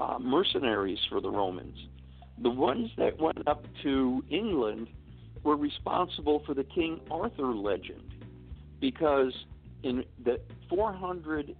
uh, 0.00 0.18
mercenaries 0.18 1.00
for 1.08 1.20
the 1.20 1.30
Romans. 1.30 1.76
The 2.42 2.50
ones 2.50 2.90
that 2.98 3.18
went 3.18 3.46
up 3.48 3.64
to 3.82 4.22
England 4.30 4.88
were 5.42 5.56
responsible 5.56 6.42
for 6.46 6.54
the 6.54 6.64
King 6.64 7.00
Arthur 7.10 7.54
legend 7.54 8.14
because 8.80 9.32
in 9.82 10.04
the 10.24 10.40
400 10.68 11.56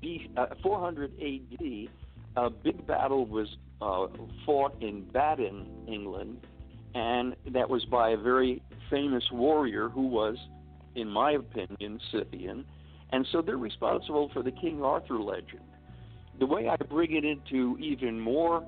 B, 0.00 0.30
uh, 0.36 0.46
400 0.62 1.12
AD, 1.20 1.88
a 2.36 2.50
big 2.50 2.86
battle 2.86 3.26
was 3.26 3.56
uh, 3.80 4.06
fought 4.46 4.74
in 4.82 5.04
Baden, 5.12 5.66
England, 5.86 6.46
and 6.94 7.36
that 7.50 7.68
was 7.68 7.84
by 7.84 8.10
a 8.10 8.16
very 8.16 8.62
famous 8.90 9.24
warrior 9.30 9.88
who 9.88 10.06
was, 10.06 10.36
in 10.94 11.08
my 11.08 11.32
opinion, 11.32 12.00
Scythian, 12.10 12.64
And 13.10 13.26
so 13.32 13.42
they're 13.42 13.56
responsible 13.56 14.30
for 14.32 14.42
the 14.42 14.52
King 14.52 14.82
Arthur 14.82 15.18
legend. 15.18 15.62
The 16.38 16.46
way 16.46 16.68
I 16.68 16.76
bring 16.76 17.14
it 17.14 17.24
into 17.24 17.76
even 17.78 18.18
more 18.18 18.64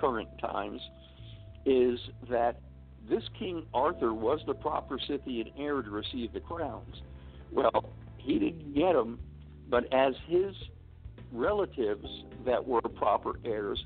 current 0.00 0.28
times 0.38 0.80
is 1.64 1.98
that 2.30 2.60
this 3.08 3.22
King 3.38 3.64
Arthur 3.74 4.12
was 4.12 4.40
the 4.46 4.54
proper 4.54 4.98
Scythian 4.98 5.50
heir 5.58 5.82
to 5.82 5.90
receive 5.90 6.32
the 6.32 6.40
crowns. 6.40 7.02
Well, 7.52 7.90
he 8.18 8.38
didn't 8.38 8.74
get 8.74 8.92
them, 8.94 9.20
but 9.68 9.92
as 9.92 10.14
his 10.26 10.54
relatives 11.32 12.06
that 12.44 12.66
were 12.66 12.80
proper 12.80 13.38
heirs 13.44 13.84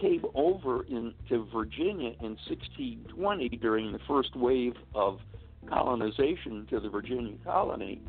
came 0.00 0.24
over 0.34 0.82
into 0.84 1.48
Virginia 1.52 2.10
in 2.20 2.36
1620 2.48 3.48
during 3.60 3.92
the 3.92 4.00
first 4.08 4.34
wave 4.34 4.74
of 4.94 5.20
colonization 5.68 6.66
to 6.68 6.80
the 6.80 6.88
Virginia 6.88 7.36
colony, 7.44 8.02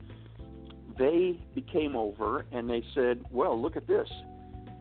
they 0.97 1.39
came 1.71 1.95
over 1.95 2.45
and 2.51 2.69
they 2.69 2.83
said, 2.93 3.23
"Well, 3.31 3.61
look 3.61 3.75
at 3.75 3.87
this, 3.87 4.09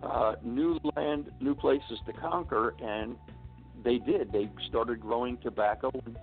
uh, 0.04 0.34
new 0.42 0.78
land, 0.96 1.30
new 1.40 1.54
places 1.54 1.98
to 2.06 2.12
conquer," 2.12 2.74
and 2.82 3.16
they 3.84 3.98
did. 3.98 4.32
They 4.32 4.50
started 4.68 5.00
growing 5.00 5.36
tobacco 5.38 5.90
and 6.06 6.16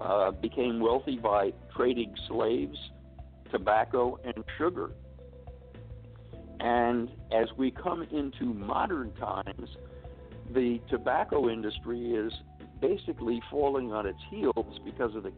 uh, 0.00 0.30
became 0.32 0.80
wealthy 0.80 1.18
by 1.18 1.52
trading 1.74 2.14
slaves, 2.28 2.78
tobacco, 3.50 4.18
and 4.24 4.44
sugar. 4.58 4.90
And 6.60 7.10
as 7.32 7.48
we 7.56 7.70
come 7.70 8.02
into 8.02 8.44
modern 8.46 9.12
times, 9.14 9.76
the 10.52 10.80
tobacco 10.88 11.48
industry 11.48 12.12
is 12.12 12.32
basically 12.80 13.42
falling 13.50 13.92
on 13.92 14.06
its 14.06 14.18
heels 14.30 14.80
because 14.84 15.14
of 15.14 15.22
the 15.22 15.32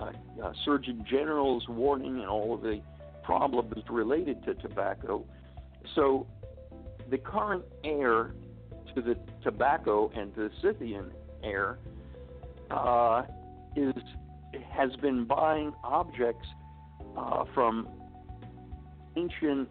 uh, 0.00 0.12
uh, 0.42 0.52
Surgeon 0.64 1.04
General's 1.08 1.66
warning 1.68 2.20
and 2.20 2.28
all 2.28 2.54
of 2.54 2.62
the 2.62 2.80
problems 3.22 3.82
related 3.88 4.44
to 4.44 4.54
tobacco. 4.54 5.24
So 5.94 6.26
the 7.10 7.18
current 7.18 7.64
heir 7.84 8.32
to 8.94 9.02
the 9.02 9.16
tobacco 9.42 10.10
and 10.14 10.34
to 10.34 10.48
the 10.48 10.50
Scythian 10.62 11.10
heir 11.42 11.78
uh, 12.70 13.22
is 13.76 13.92
has 14.70 14.94
been 14.96 15.24
buying 15.24 15.72
objects 15.84 16.46
uh, 17.16 17.44
from 17.54 17.88
ancient 19.16 19.68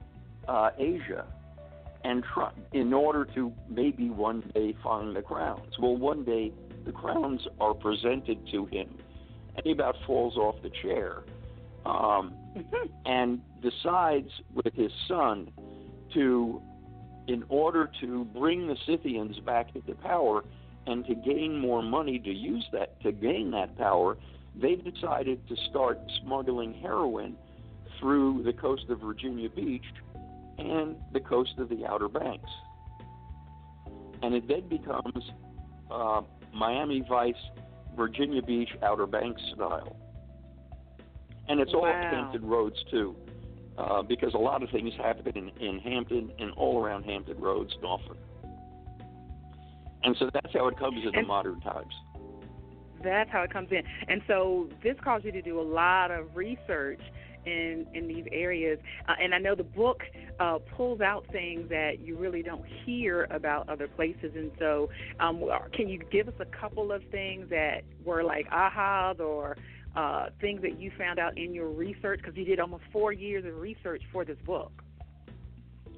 uh, 0.47 0.69
Asia 0.77 1.25
and 2.03 2.23
try, 2.23 2.51
in 2.71 2.93
order 2.93 3.25
to 3.33 3.51
maybe 3.69 4.09
one 4.09 4.43
day 4.53 4.75
find 4.83 5.15
the 5.15 5.21
crowns. 5.21 5.73
Well, 5.79 5.97
one 5.97 6.23
day 6.23 6.51
the 6.85 6.91
crowns 6.91 7.41
are 7.59 7.73
presented 7.73 8.47
to 8.51 8.65
him, 8.65 8.89
and 9.55 9.65
he 9.65 9.71
about 9.71 9.95
falls 10.05 10.37
off 10.37 10.55
the 10.61 10.69
chair, 10.69 11.23
um, 11.85 12.33
and 13.05 13.41
decides 13.61 14.29
with 14.53 14.73
his 14.75 14.91
son 15.07 15.51
to, 16.13 16.61
in 17.27 17.43
order 17.49 17.89
to 18.01 18.25
bring 18.25 18.67
the 18.67 18.75
Scythians 18.85 19.39
back 19.39 19.75
into 19.75 19.95
power 19.95 20.43
and 20.87 21.05
to 21.07 21.15
gain 21.15 21.57
more 21.57 21.81
money 21.81 22.19
to 22.19 22.31
use 22.31 22.65
that 22.71 23.01
to 23.01 23.11
gain 23.11 23.51
that 23.51 23.77
power, 23.77 24.17
they 24.55 24.75
decided 24.75 25.47
to 25.47 25.55
start 25.69 25.99
smuggling 26.21 26.73
heroin 26.73 27.35
through 27.99 28.43
the 28.43 28.53
coast 28.53 28.83
of 28.89 28.99
Virginia 28.99 29.49
Beach 29.49 29.85
and 30.57 30.95
the 31.13 31.19
coast 31.19 31.53
of 31.57 31.69
the 31.69 31.85
Outer 31.85 32.07
Banks. 32.07 32.49
And 34.21 34.33
it 34.33 34.47
then 34.47 34.67
becomes 34.69 35.31
uh, 35.91 36.21
Miami 36.53 37.03
Vice, 37.07 37.33
Virginia 37.95 38.41
Beach, 38.41 38.69
Outer 38.81 39.07
Banks 39.07 39.41
style. 39.53 39.97
And 41.47 41.59
it's 41.59 41.73
wow. 41.73 41.79
all 41.79 41.85
Hampton 41.85 42.45
Roads, 42.45 42.77
too, 42.89 43.15
uh, 43.77 44.01
because 44.01 44.33
a 44.33 44.37
lot 44.37 44.63
of 44.63 44.69
things 44.69 44.93
happen 44.97 45.33
in, 45.35 45.49
in 45.65 45.79
Hampton 45.79 46.31
and 46.39 46.51
all 46.51 46.83
around 46.83 47.03
Hampton 47.03 47.39
Roads, 47.39 47.73
Norfolk. 47.81 48.17
And 50.03 50.15
so 50.19 50.29
that's 50.33 50.53
how 50.53 50.67
it 50.67 50.77
comes 50.77 51.03
in 51.03 51.11
the 51.11 51.27
modern 51.27 51.59
times. 51.61 51.93
That's 53.03 53.29
how 53.29 53.41
it 53.41 53.51
comes 53.51 53.69
in. 53.71 53.83
And 54.07 54.21
so 54.27 54.69
this 54.83 54.95
caused 55.03 55.25
you 55.25 55.31
to 55.31 55.41
do 55.41 55.59
a 55.59 55.63
lot 55.63 56.11
of 56.11 56.35
research 56.35 57.01
in 57.45 57.85
in 57.93 58.07
these 58.07 58.25
areas. 58.31 58.79
Uh, 59.07 59.13
and 59.21 59.33
I 59.33 59.37
know 59.37 59.55
the 59.55 59.63
book 59.63 60.01
uh, 60.39 60.59
pulls 60.75 61.01
out 61.01 61.25
things 61.31 61.69
that 61.69 61.99
you 61.99 62.17
really 62.17 62.41
don't 62.41 62.65
hear 62.85 63.27
about 63.29 63.69
other 63.69 63.87
places. 63.87 64.31
And 64.35 64.51
so, 64.59 64.89
um, 65.19 65.43
can 65.73 65.87
you 65.87 65.99
give 66.11 66.27
us 66.27 66.33
a 66.39 66.45
couple 66.45 66.91
of 66.91 67.03
things 67.11 67.49
that 67.49 67.83
were 68.03 68.23
like 68.23 68.49
ahas 68.49 69.19
or 69.19 69.57
uh, 69.95 70.27
things 70.41 70.61
that 70.61 70.79
you 70.79 70.91
found 70.97 71.19
out 71.19 71.37
in 71.37 71.53
your 71.53 71.69
research? 71.69 72.19
Because 72.21 72.35
you 72.37 72.45
did 72.45 72.59
almost 72.59 72.83
four 72.91 73.11
years 73.13 73.45
of 73.45 73.59
research 73.59 74.01
for 74.11 74.25
this 74.25 74.37
book. 74.45 74.71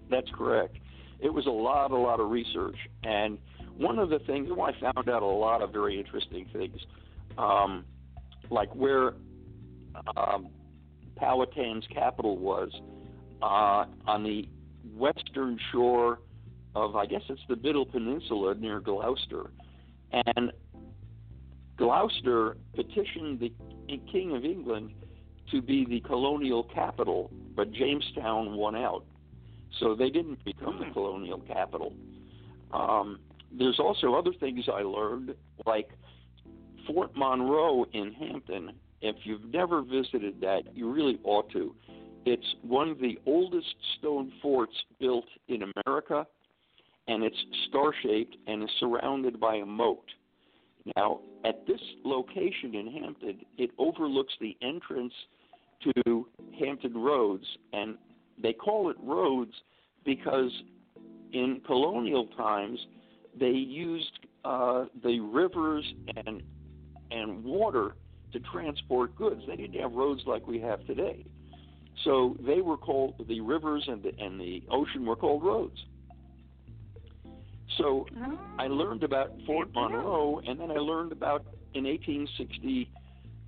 That's 0.09 0.29
correct. 0.33 0.77
It 1.19 1.33
was 1.33 1.45
a 1.47 1.51
lot, 1.51 1.91
a 1.91 1.97
lot 1.97 2.19
of 2.19 2.29
research, 2.29 2.77
and 3.03 3.37
one 3.77 3.99
of 3.99 4.09
the 4.09 4.19
things 4.19 4.49
well, 4.49 4.67
I 4.67 4.79
found 4.79 5.09
out 5.09 5.23
a 5.23 5.25
lot 5.25 5.61
of 5.61 5.71
very 5.71 5.99
interesting 5.99 6.47
things, 6.53 6.79
um, 7.37 7.85
like 8.49 8.73
where 8.73 9.13
um, 10.15 10.49
Powhatan's 11.15 11.85
capital 11.93 12.37
was 12.37 12.69
uh, 13.41 13.85
on 14.09 14.23
the 14.23 14.47
western 14.95 15.59
shore 15.71 16.19
of, 16.75 16.95
I 16.95 17.05
guess 17.05 17.21
it's 17.29 17.41
the 17.49 17.55
Middle 17.55 17.85
Peninsula 17.85 18.55
near 18.55 18.79
Gloucester. 18.79 19.51
And 20.11 20.51
Gloucester 21.77 22.57
petitioned 22.75 23.39
the 23.39 23.51
King 24.11 24.35
of 24.35 24.43
England 24.43 24.91
to 25.51 25.61
be 25.61 25.85
the 25.85 26.01
colonial 26.01 26.63
capital, 26.63 27.31
but 27.55 27.71
Jamestown 27.71 28.55
won 28.55 28.75
out. 28.75 29.05
So 29.79 29.95
they 29.95 30.09
didn't 30.09 30.43
become 30.43 30.79
the 30.79 30.85
hmm. 30.85 30.93
colonial 30.93 31.39
capital. 31.39 31.93
Um, 32.71 33.19
there's 33.51 33.79
also 33.79 34.13
other 34.13 34.33
things 34.39 34.65
I 34.67 34.81
learned, 34.81 35.33
like 35.65 35.89
Fort 36.85 37.11
Monroe 37.15 37.85
in 37.93 38.11
Hampton 38.13 38.71
if 39.01 39.15
you've 39.23 39.53
never 39.53 39.81
visited 39.81 40.41
that, 40.41 40.63
you 40.73 40.91
really 40.91 41.19
ought 41.23 41.51
to. 41.51 41.75
It's 42.25 42.55
one 42.61 42.89
of 42.89 42.99
the 42.99 43.17
oldest 43.25 43.75
stone 43.97 44.31
forts 44.41 44.73
built 44.99 45.27
in 45.47 45.71
America, 45.85 46.25
and 47.07 47.23
it's 47.23 47.37
star 47.69 47.93
shaped 48.03 48.35
and 48.47 48.63
is 48.63 48.69
surrounded 48.79 49.39
by 49.39 49.55
a 49.55 49.65
moat. 49.65 50.03
Now, 50.95 51.19
at 51.45 51.65
this 51.67 51.81
location 52.03 52.73
in 52.73 52.87
Hampton, 53.01 53.39
it 53.57 53.71
overlooks 53.77 54.33
the 54.39 54.55
entrance 54.61 55.13
to 55.83 56.27
Hampton 56.59 56.97
Roads, 56.97 57.45
and 57.73 57.97
they 58.41 58.53
call 58.53 58.89
it 58.89 58.97
roads 59.01 59.53
because 60.05 60.51
in 61.33 61.61
colonial 61.65 62.27
times 62.37 62.79
they 63.39 63.49
used 63.49 64.19
uh, 64.45 64.85
the 65.03 65.19
rivers 65.19 65.85
and 66.15 66.41
and 67.11 67.43
water 67.43 67.95
to 68.33 68.39
transport 68.51 69.15
goods. 69.15 69.41
They 69.47 69.55
didn't 69.55 69.79
have 69.79 69.93
roads 69.93 70.21
like 70.25 70.45
we 70.45 70.59
have 70.59 70.85
today. 70.85 71.25
So 72.03 72.35
they 72.45 72.61
were 72.61 72.77
called 72.77 73.25
the 73.27 73.39
rivers 73.41 73.83
and 73.87 74.03
the, 74.03 74.11
and 74.19 74.39
the 74.39 74.63
ocean 74.69 75.05
were 75.05 75.15
called 75.15 75.43
roads. 75.43 75.77
So 77.77 78.07
oh. 78.17 78.39
I 78.57 78.67
learned 78.67 79.03
about 79.03 79.31
Fort 79.45 79.69
Monroe, 79.73 80.41
and 80.47 80.59
then 80.59 80.71
I 80.71 80.75
learned 80.75 81.11
about 81.11 81.45
in 81.73 81.83
1860, 81.83 82.89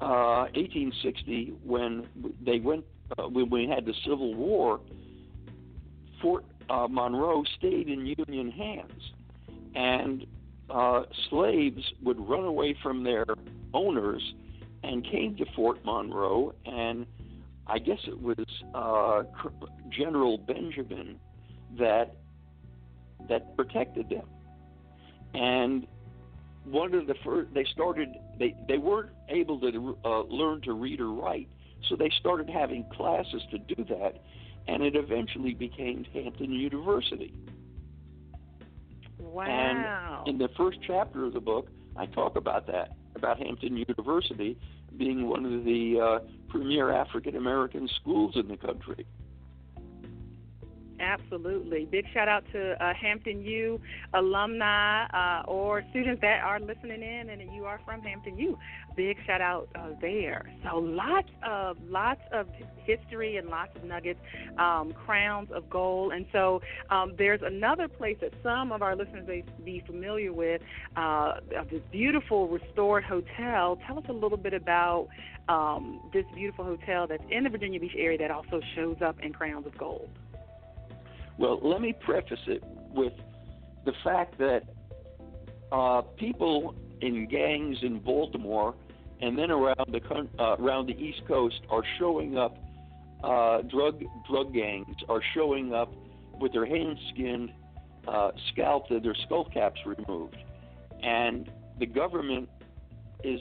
uh, 0.02 0.06
1860 0.54 1.54
when 1.64 2.08
they 2.46 2.60
went 2.60 2.84
uh, 3.18 3.24
when 3.24 3.50
we 3.50 3.68
had 3.68 3.86
the 3.86 3.94
Civil 4.04 4.36
War. 4.36 4.80
Fort 6.22 6.44
uh, 6.70 6.88
Monroe 6.90 7.44
stayed 7.58 7.88
in 7.88 8.06
Union 8.06 8.52
hands, 8.52 9.12
and 9.74 10.26
uh, 10.70 11.04
slaves 11.30 11.82
would 12.04 12.20
run 12.20 12.44
away 12.44 12.76
from 12.84 13.04
their 13.04 13.26
owners 13.74 14.22
and 14.84 15.04
came 15.04 15.36
to 15.38 15.46
Fort 15.56 15.84
Monroe, 15.86 16.54
and 16.66 17.06
I 17.68 17.80
guess 17.80 18.00
it 18.08 18.22
was 18.22 18.46
uh, 18.74 19.24
General 19.90 20.38
Benjamin 20.38 21.20
that 21.78 22.16
that 23.30 23.56
protected 23.56 24.10
them. 24.10 24.28
And 25.34 25.88
one 26.66 26.94
of 26.94 27.08
the 27.08 27.16
first, 27.24 27.54
they 27.54 27.66
started, 27.72 28.10
they 28.38 28.56
they 28.68 28.78
weren't 28.78 29.12
able 29.30 29.60
to 29.60 29.98
uh, 30.04 30.22
learn 30.24 30.62
to 30.62 30.74
read 30.74 31.00
or 31.00 31.12
write, 31.12 31.48
so 31.88 31.96
they 31.96 32.12
started 32.20 32.50
having 32.50 32.86
classes 32.92 33.42
to 33.52 33.58
do 33.60 33.84
that, 33.86 34.22
and 34.68 34.84
it 34.84 34.96
eventually 34.96 35.54
became 35.54 36.06
Hampton 36.14 36.52
University. 36.52 37.34
Wow! 39.20 40.24
And 40.26 40.28
in 40.28 40.38
the 40.38 40.50
first 40.58 40.80
chapter 40.86 41.26
of 41.26 41.34
the 41.34 41.40
book, 41.40 41.70
I 41.96 42.06
talk 42.08 42.36
about 42.36 42.68
that 42.68 42.92
about 43.16 43.38
Hampton 43.38 43.78
University 43.78 44.58
being 44.98 45.28
one 45.28 45.46
of 45.46 45.64
the 45.66 46.00
uh, 46.00 46.20
premier 46.50 46.92
African 46.92 47.36
American 47.36 47.88
schools 48.02 48.36
in 48.36 48.48
the 48.48 48.58
country. 48.58 49.06
Absolutely. 51.00 51.86
Big 51.86 52.06
shout 52.14 52.28
out 52.28 52.44
to 52.52 52.84
uh, 52.84 52.94
Hampton 52.94 53.42
U 53.42 53.80
alumni 54.14 55.06
uh, 55.06 55.44
or 55.48 55.84
students 55.92 56.22
that 56.22 56.42
are 56.44 56.60
listening 56.60 57.02
in 57.02 57.30
and 57.30 57.42
you 57.54 57.66
are 57.66 57.80
from 57.86 58.02
Hampton 58.02 58.38
U. 58.38 58.58
Big 58.98 59.18
shout 59.26 59.40
out 59.40 59.70
uh, 59.76 59.92
there. 60.02 60.52
So 60.64 60.78
lots 60.78 61.30
of 61.48 61.78
lots 61.88 62.20
of 62.34 62.48
history 62.84 63.38
and 63.38 63.48
lots 63.48 63.74
of 63.78 63.86
nuggets, 63.86 64.20
um, 64.58 64.94
crowns 65.06 65.50
of 65.52 65.70
gold. 65.70 66.12
And 66.12 66.26
so 66.34 66.62
um, 66.90 67.14
there's 67.18 67.42
another 67.44 67.88
place 67.88 68.18
that 68.20 68.34
some 68.44 68.74
of 68.74 68.82
our 68.82 68.96
listeners 68.96 69.26
may 69.26 69.44
be 69.64 69.82
familiar 69.86 70.34
with, 70.34 70.62
uh, 70.98 71.36
this 71.72 71.82
beautiful 71.92 72.50
restored 72.50 73.06
hotel. 73.06 73.80
Tell 73.88 74.00
us 74.00 74.06
a 74.10 74.14
little 74.14 74.38
bit 74.38 74.54
about 74.54 75.08
um, 75.48 76.02
this 76.14 76.26
beautiful 76.36 76.66
hotel 76.66 77.08
that's 77.08 77.24
in 77.32 77.46
the 77.46 77.50
Virginia 77.50 77.80
Beach 77.80 77.96
area 77.98 78.18
that 78.18 78.32
also 78.32 78.60
shows 78.76 78.98
up 79.02 79.18
in 79.22 79.32
Crowns 79.32 79.66
of 79.66 79.78
Gold. 79.78 80.10
Well, 81.40 81.58
let 81.64 81.80
me 81.80 81.94
preface 81.94 82.40
it 82.48 82.62
with 82.94 83.14
the 83.86 83.94
fact 84.04 84.38
that 84.40 84.64
uh, 85.72 86.02
people 86.18 86.76
in 87.00 87.30
gangs 87.30 87.78
in 87.82 88.00
Baltimore 88.00 88.76
and 89.22 89.40
then 89.40 89.50
around 89.50 89.88
the 89.88 90.02
uh, 90.38 90.58
around 90.60 90.88
the 90.88 91.02
East 91.02 91.22
Coast 91.28 91.62
are 91.70 91.84
showing 91.98 92.38
up. 92.38 92.58
Uh, 93.24 93.62
drug 93.64 94.04
drug 94.30 94.54
gangs 94.54 94.96
are 95.08 95.22
showing 95.34 95.74
up 95.74 95.94
with 96.40 96.52
their 96.52 96.66
hands 96.66 96.98
skinned, 97.14 97.52
uh, 98.08 98.32
scalped, 98.52 98.90
their 98.90 99.16
skull 99.26 99.46
caps 99.46 99.80
removed, 99.86 100.38
and 101.04 101.50
the 101.80 101.86
government 101.86 102.50
is 103.24 103.40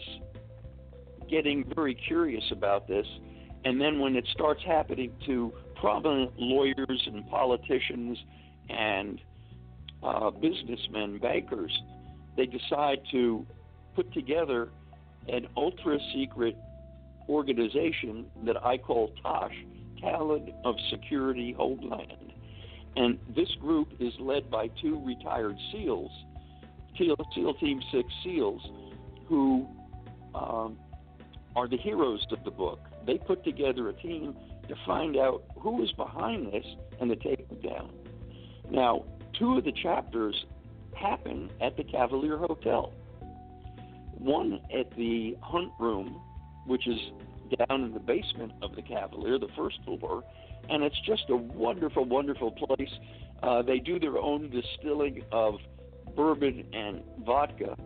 getting 1.29 1.65
very 1.75 1.95
curious 1.95 2.45
about 2.53 2.87
this. 2.87 3.07
And 3.65 3.81
then 3.81 3.99
when 3.99 4.15
it 4.17 4.27
starts 4.33 4.63
happening 4.65 5.13
to 5.27 5.53
prominent 5.81 6.33
lawyers 6.39 7.03
and 7.07 7.29
politicians 7.29 8.19
and 8.69 9.21
uh, 10.03 10.31
businessmen, 10.31 11.19
bankers, 11.19 11.77
they 12.37 12.47
decide 12.47 12.99
to 13.11 13.47
put 13.95 14.13
together 14.13 14.69
an 15.29 15.47
ultra 15.57 15.99
secret 16.15 16.57
organization 17.29 18.27
that 18.45 18.57
I 18.65 18.79
call 18.79 19.13
TOSH, 19.23 19.55
Talent 20.01 20.51
of 20.65 20.77
Security 20.91 21.53
Homeland. 21.53 22.33
And 22.97 23.19
this 23.35 23.49
group 23.61 23.89
is 24.01 24.13
led 24.19 24.51
by 24.51 24.69
two 24.81 25.03
retired 25.05 25.57
SEALs, 25.73 26.11
SEAL 26.97 27.55
Team 27.61 27.81
6 27.93 28.09
SEALs, 28.25 28.63
who 29.27 29.69
um, 30.35 30.77
are 31.55 31.69
the 31.69 31.77
heroes 31.77 32.25
of 32.31 32.43
the 32.45 32.51
book. 32.51 32.81
They 33.07 33.19
put 33.19 33.45
together 33.45 33.89
a 33.89 33.93
team 33.95 34.37
to 34.69 34.75
find 34.87 35.17
out 35.17 35.45
who 35.59 35.83
is 35.83 35.91
behind 35.93 36.53
this 36.53 36.65
and 37.01 37.11
to 37.11 37.17
take 37.17 37.49
them 37.49 37.61
down. 37.61 37.91
Now, 38.71 39.05
two 39.39 39.59
of 39.59 39.65
the 39.65 39.73
chapters 39.73 40.45
happen 40.95 41.51
at 41.61 41.77
the 41.77 41.85
Cavalier 41.85 42.39
Hotel. 42.39 42.93
One 44.19 44.61
at 44.77 44.95
the 44.97 45.37
Hunt 45.41 45.73
Room, 45.79 46.21
which 46.67 46.87
is 46.87 46.99
down 47.69 47.85
in 47.85 47.93
the 47.93 48.01
basement 48.01 48.53
of 48.63 48.75
the 48.75 48.83
Cavalier, 48.83 49.39
the 49.39 49.49
first 49.57 49.79
floor, 49.85 50.23
and 50.69 50.83
it's 50.83 51.01
just 51.07 51.25
a 51.31 51.37
wonderful, 51.37 52.05
wonderful 52.05 52.51
place. 52.51 52.91
Uh, 53.43 53.63
they 53.63 53.79
do 53.79 53.99
their 53.99 54.19
own 54.19 54.51
distilling 54.51 55.23
of 55.33 55.55
bourbon 56.17 56.67
and 56.73 57.03
vodka, 57.25 57.77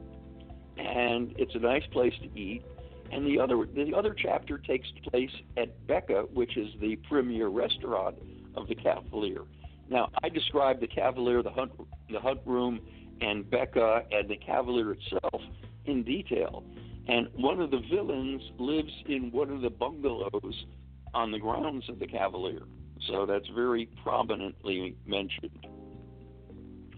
and 0.79 1.35
it's 1.37 1.55
a 1.55 1.59
nice 1.59 1.85
place 1.93 2.15
to 2.23 2.39
eat 2.39 2.65
and 3.13 3.27
the 3.27 3.39
other 3.39 3.67
the 3.67 3.95
other 3.95 4.15
chapter 4.15 4.59
takes 4.59 4.89
place 5.11 5.31
at 5.57 5.87
Becca, 5.87 6.25
which 6.33 6.57
is 6.57 6.69
the 6.81 6.97
premier 7.09 7.49
restaurant 7.49 8.17
of 8.57 8.67
the 8.69 8.75
Cavalier. 8.75 9.43
Now, 9.89 10.11
I 10.23 10.29
describe 10.31 10.81
the 10.81 10.87
Cavalier, 10.87 11.43
the 11.43 11.51
hunt, 11.51 11.73
the 12.11 12.21
hunt 12.21 12.41
room, 12.47 12.81
and 13.21 13.49
Becca 13.49 14.05
and 14.11 14.29
the 14.29 14.37
Cavalier 14.37 14.93
itself 14.93 15.43
in 15.85 16.03
detail. 16.03 16.65
And 17.09 17.29
one 17.35 17.61
of 17.61 17.71
the 17.71 17.81
villains 17.91 18.43
lives 18.59 18.93
in 19.07 19.31
one 19.33 19.51
of 19.51 19.61
the 19.61 19.71
bungalows 19.71 20.67
on 21.15 21.31
the 21.31 21.39
grounds 21.39 21.89
of 21.89 21.99
the 21.99 22.07
Cavalier. 22.07 22.63
So 23.09 23.27
that's 23.27 23.49
very 23.55 23.89
prominently 24.03 24.97
mentioned. 25.05 25.67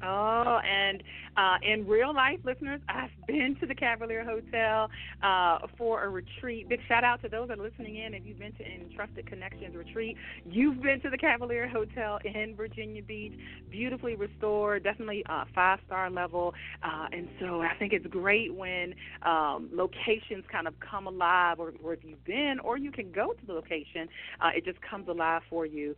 Oh, 0.04 0.60
and 0.64 1.02
uh, 1.36 1.56
in 1.62 1.86
real 1.86 2.14
life, 2.14 2.38
listeners, 2.44 2.80
I've 2.88 3.10
been 3.26 3.56
to 3.60 3.66
the 3.66 3.74
Cavalier 3.74 4.24
Hotel 4.24 4.88
uh, 5.22 5.66
for 5.78 6.04
a 6.04 6.08
retreat. 6.08 6.68
Big 6.68 6.80
shout 6.86 7.04
out 7.04 7.22
to 7.22 7.28
those 7.28 7.48
that 7.48 7.58
are 7.58 7.62
listening 7.62 7.96
in. 7.96 8.14
If 8.14 8.26
you've 8.26 8.38
been 8.38 8.52
to 8.52 8.64
Entrusted 8.64 9.26
Connections 9.26 9.74
retreat, 9.74 10.16
you've 10.44 10.82
been 10.82 11.00
to 11.00 11.10
the 11.10 11.16
Cavalier 11.16 11.68
Hotel 11.68 12.18
in 12.24 12.54
Virginia 12.54 13.02
Beach. 13.02 13.32
Beautifully 13.70 14.14
restored, 14.14 14.84
definitely 14.84 15.24
uh, 15.28 15.44
five 15.54 15.78
star 15.86 16.10
level. 16.10 16.54
Uh, 16.82 17.06
and 17.12 17.28
so 17.40 17.62
I 17.62 17.74
think 17.78 17.92
it's 17.92 18.06
great 18.06 18.54
when 18.54 18.94
um, 19.22 19.70
locations 19.72 20.44
kind 20.52 20.68
of 20.68 20.74
come 20.78 21.06
alive, 21.06 21.58
or, 21.58 21.72
or 21.82 21.94
if 21.94 22.00
you've 22.04 22.24
been, 22.24 22.56
or 22.62 22.76
you 22.76 22.92
can 22.92 23.10
go 23.10 23.32
to 23.32 23.46
the 23.46 23.52
location. 23.52 24.08
Uh, 24.40 24.50
it 24.54 24.64
just 24.64 24.78
comes 24.82 25.08
alive 25.08 25.42
for 25.48 25.66
you 25.66 25.94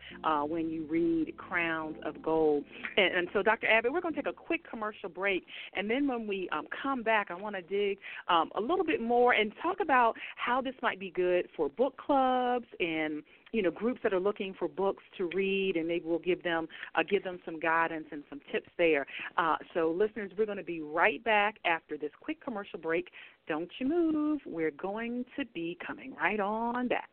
when 0.48 0.70
you 0.70 0.86
read 0.88 1.36
Crowns 1.36 1.96
of 2.04 2.22
Gold. 2.22 2.64
And, 2.96 3.14
and 3.14 3.28
so, 3.32 3.42
Dr. 3.42 3.66
Abbott, 3.66 3.92
we're 3.96 4.02
going 4.02 4.14
to 4.14 4.22
take 4.22 4.30
a 4.30 4.36
quick 4.36 4.68
commercial 4.68 5.08
break. 5.08 5.46
And 5.74 5.88
then 5.88 6.06
when 6.06 6.26
we 6.26 6.50
um, 6.52 6.66
come 6.82 7.02
back, 7.02 7.28
I 7.30 7.34
want 7.34 7.56
to 7.56 7.62
dig 7.62 7.98
um, 8.28 8.50
a 8.54 8.60
little 8.60 8.84
bit 8.84 9.00
more 9.00 9.32
and 9.32 9.52
talk 9.62 9.78
about 9.80 10.14
how 10.36 10.60
this 10.60 10.74
might 10.82 11.00
be 11.00 11.10
good 11.10 11.48
for 11.56 11.70
book 11.70 11.96
clubs 11.96 12.66
and 12.78 13.22
you 13.52 13.62
know 13.62 13.70
groups 13.70 14.00
that 14.02 14.12
are 14.12 14.20
looking 14.20 14.54
for 14.58 14.68
books 14.68 15.02
to 15.16 15.30
read, 15.34 15.76
and 15.76 15.88
maybe 15.88 16.04
we'll 16.04 16.18
give 16.18 16.42
them 16.42 16.68
uh, 16.94 17.02
give 17.08 17.24
them 17.24 17.38
some 17.44 17.58
guidance 17.58 18.04
and 18.12 18.22
some 18.28 18.40
tips 18.52 18.68
there. 18.76 19.06
Uh, 19.38 19.56
so, 19.72 19.94
listeners, 19.96 20.30
we're 20.36 20.44
going 20.44 20.58
to 20.58 20.64
be 20.64 20.82
right 20.82 21.24
back 21.24 21.56
after 21.64 21.96
this 21.96 22.10
quick 22.20 22.42
commercial 22.44 22.78
break. 22.78 23.08
Don't 23.48 23.70
you 23.78 23.88
move. 23.88 24.40
We're 24.44 24.72
going 24.72 25.24
to 25.38 25.46
be 25.54 25.78
coming 25.86 26.14
right 26.20 26.40
on 26.40 26.88
back. 26.88 27.08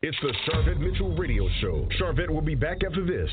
It's 0.00 0.16
the 0.22 0.34
Sharvette 0.46 0.78
Mitchell 0.78 1.14
Radio 1.16 1.46
Show. 1.60 1.88
Sharvette 2.00 2.30
will 2.30 2.42
be 2.42 2.54
back 2.54 2.78
after 2.86 3.04
this. 3.04 3.30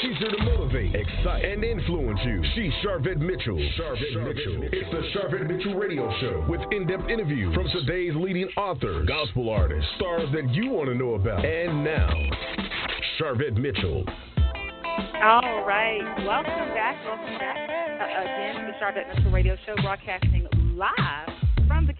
She's 0.00 0.16
here 0.18 0.30
to 0.30 0.42
motivate, 0.44 0.94
excite, 0.94 1.44
and 1.44 1.62
influence 1.62 2.18
you. 2.24 2.42
She's 2.54 2.72
Sharvette 2.82 3.18
Mitchell. 3.18 3.58
Sharvette, 3.78 4.24
Mitchell. 4.24 4.62
It's 4.72 4.90
the 4.90 5.02
Sharvette 5.12 5.46
Mitchell 5.46 5.74
Radio 5.74 6.10
Show 6.18 6.46
with 6.48 6.60
in-depth 6.70 7.10
interviews 7.10 7.54
from 7.54 7.68
today's 7.68 8.14
leading 8.16 8.48
authors, 8.56 9.06
gospel 9.06 9.50
artists, 9.50 9.88
stars 9.96 10.28
that 10.32 10.48
you 10.54 10.70
want 10.70 10.88
to 10.88 10.94
know 10.94 11.14
about. 11.14 11.44
And 11.44 11.84
now, 11.84 12.10
Sharvette 13.20 13.58
Mitchell. 13.58 14.04
All 15.22 15.64
right, 15.66 16.00
welcome 16.26 16.74
back, 16.74 17.04
welcome 17.04 17.38
back 17.38 17.56
uh, 18.00 18.22
again 18.22 18.64
to 18.64 18.72
the 18.72 18.78
Sharvette 18.82 19.14
Mitchell 19.14 19.30
Radio 19.30 19.56
Show, 19.66 19.74
broadcasting 19.82 20.48
live 20.74 20.88
from 20.88 21.28
the 21.28 21.31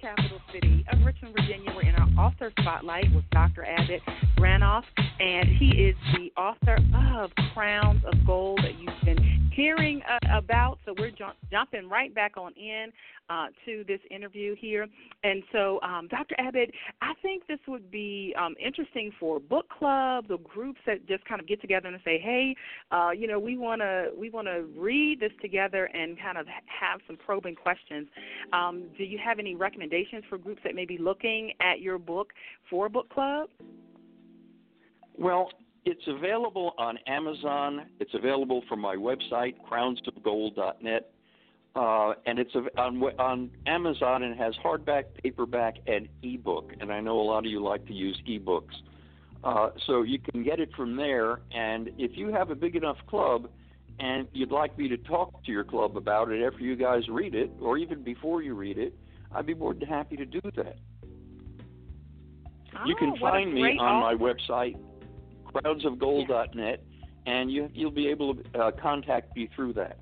capital 0.02 0.40
city 0.52 0.84
of 0.92 0.98
Richmond, 1.06 1.34
Virginia. 1.34 1.70
We're 1.74 1.88
in 1.88 1.94
our 1.94 2.08
author 2.18 2.52
spotlight 2.60 3.14
with 3.14 3.24
Dr. 3.30 3.64
Abbott 3.64 4.02
Granoff, 4.36 4.82
and 5.20 5.48
he 5.48 5.68
is 5.68 5.94
the 6.14 6.32
author 6.36 6.76
of 7.16 7.30
Crowns 7.54 8.02
of 8.04 8.26
Gold 8.26 8.58
that 8.64 8.74
you've 8.80 9.04
been 9.04 9.41
hearing 9.54 10.02
uh, 10.02 10.38
about. 10.38 10.78
So 10.84 10.94
we're 10.98 11.10
jump, 11.10 11.36
jumping 11.50 11.88
right 11.88 12.14
back 12.14 12.36
on 12.36 12.52
in 12.54 12.92
uh, 13.30 13.46
to 13.64 13.84
this 13.86 14.00
interview 14.10 14.54
here. 14.58 14.86
And 15.24 15.42
so, 15.52 15.80
um, 15.82 16.08
Dr. 16.08 16.34
Abbott, 16.38 16.70
I 17.00 17.12
think 17.22 17.46
this 17.46 17.58
would 17.68 17.90
be 17.90 18.34
um, 18.38 18.54
interesting 18.64 19.12
for 19.18 19.40
book 19.40 19.66
clubs 19.68 20.28
or 20.30 20.38
groups 20.38 20.80
that 20.86 21.06
just 21.06 21.24
kind 21.24 21.40
of 21.40 21.46
get 21.46 21.60
together 21.60 21.88
and 21.88 21.98
say, 22.04 22.18
"Hey, 22.18 22.54
uh, 22.90 23.10
you 23.10 23.26
know, 23.26 23.38
we 23.38 23.56
want 23.56 23.80
to 23.80 24.10
we 24.18 24.30
want 24.30 24.46
to 24.46 24.64
read 24.76 25.20
this 25.20 25.32
together 25.40 25.86
and 25.94 26.18
kind 26.18 26.38
of 26.38 26.46
have 26.46 27.00
some 27.06 27.16
probing 27.16 27.54
questions." 27.54 28.08
Um, 28.52 28.84
do 28.96 29.04
you 29.04 29.18
have 29.24 29.38
any 29.38 29.54
recommendations 29.54 30.24
for 30.28 30.38
groups 30.38 30.60
that 30.64 30.74
may 30.74 30.84
be 30.84 30.98
looking 30.98 31.52
at 31.60 31.80
your 31.80 31.98
book 31.98 32.32
for 32.68 32.86
a 32.86 32.90
book 32.90 33.08
club? 33.08 33.48
Well, 35.18 35.50
it's 35.84 36.06
available 36.06 36.74
on 36.78 36.98
Amazon. 37.06 37.86
It's 37.98 38.14
available 38.14 38.62
from 38.68 38.80
my 38.80 38.96
website, 38.96 39.54
crownsofgold.net. 39.70 41.12
Uh, 41.74 42.12
and 42.26 42.38
it's 42.38 42.54
on 42.76 43.02
on 43.18 43.50
Amazon 43.66 44.24
and 44.24 44.38
has 44.38 44.54
hardback, 44.62 45.04
paperback, 45.22 45.76
and 45.86 46.06
ebook. 46.22 46.70
And 46.80 46.92
I 46.92 47.00
know 47.00 47.18
a 47.18 47.22
lot 47.22 47.38
of 47.38 47.46
you 47.46 47.62
like 47.62 47.86
to 47.86 47.94
use 47.94 48.20
ebooks, 48.28 48.74
uh, 49.42 49.70
so 49.86 50.02
you 50.02 50.18
can 50.18 50.44
get 50.44 50.60
it 50.60 50.68
from 50.76 50.96
there. 50.96 51.40
And 51.50 51.88
if 51.96 52.10
you 52.14 52.28
have 52.28 52.50
a 52.50 52.54
big 52.54 52.76
enough 52.76 52.98
club, 53.08 53.48
and 53.98 54.28
you'd 54.32 54.52
like 54.52 54.76
me 54.76 54.86
to 54.88 54.98
talk 54.98 55.42
to 55.44 55.52
your 55.52 55.64
club 55.64 55.96
about 55.96 56.30
it 56.30 56.44
after 56.44 56.62
you 56.62 56.76
guys 56.76 57.08
read 57.08 57.34
it, 57.34 57.50
or 57.60 57.78
even 57.78 58.02
before 58.02 58.42
you 58.42 58.54
read 58.54 58.76
it, 58.76 58.94
I'd 59.34 59.46
be 59.46 59.54
more 59.54 59.72
than 59.72 59.88
happy 59.88 60.16
to 60.16 60.26
do 60.26 60.40
that. 60.56 60.76
Oh, 62.74 62.86
you 62.86 62.94
can 62.96 63.16
find 63.18 63.52
me 63.52 63.78
on 63.78 63.78
offer. 63.80 64.16
my 64.18 64.32
website, 64.32 64.76
crownsofgold.net, 65.52 66.82
and 67.26 67.50
you, 67.50 67.68
you'll 67.74 67.90
be 67.90 68.08
able 68.08 68.34
to 68.34 68.58
uh, 68.58 68.70
contact 68.80 69.36
me 69.36 69.48
through 69.54 69.74
that. 69.74 69.98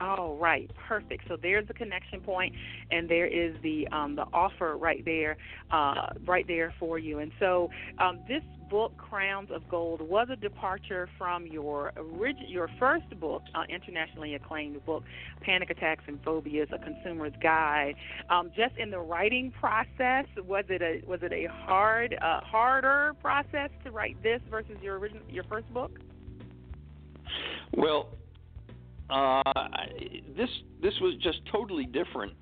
Oh, 0.00 0.36
right, 0.38 0.70
perfect. 0.88 1.24
So 1.26 1.36
there's 1.40 1.66
the 1.66 1.74
connection 1.74 2.20
point, 2.20 2.54
and 2.90 3.08
there 3.08 3.26
is 3.26 3.56
the 3.62 3.88
um, 3.88 4.14
the 4.14 4.26
offer 4.32 4.76
right 4.76 5.02
there, 5.04 5.38
uh, 5.70 6.08
right 6.26 6.46
there 6.46 6.74
for 6.78 6.98
you. 6.98 7.20
And 7.20 7.32
so 7.40 7.70
um, 7.98 8.20
this 8.28 8.42
book, 8.68 8.96
Crowns 8.98 9.48
of 9.54 9.66
Gold, 9.70 10.02
was 10.02 10.28
a 10.30 10.36
departure 10.36 11.08
from 11.16 11.46
your 11.46 11.92
orig- 11.96 12.36
your 12.46 12.68
first 12.78 13.08
book, 13.18 13.42
uh, 13.54 13.62
internationally 13.70 14.34
acclaimed 14.34 14.84
book, 14.84 15.02
Panic 15.40 15.70
Attacks 15.70 16.04
and 16.06 16.22
Phobias: 16.22 16.68
A 16.72 16.78
Consumer's 16.78 17.32
Guide. 17.42 17.94
Um, 18.28 18.50
just 18.54 18.76
in 18.76 18.90
the 18.90 19.00
writing 19.00 19.50
process, 19.50 20.26
was 20.36 20.64
it 20.68 20.82
a 20.82 21.00
was 21.08 21.20
it 21.22 21.32
a 21.32 21.46
hard 21.50 22.14
uh, 22.20 22.40
harder 22.42 23.14
process 23.22 23.70
to 23.84 23.90
write 23.90 24.22
this 24.22 24.40
versus 24.50 24.76
your 24.82 24.98
original 24.98 25.22
your 25.30 25.44
first 25.44 25.72
book? 25.72 25.92
Well, 27.72 28.10
uh, 29.10 29.42
this 30.36 30.48
this 30.82 30.94
was 31.00 31.14
just 31.22 31.40
totally 31.50 31.86
different, 31.86 32.32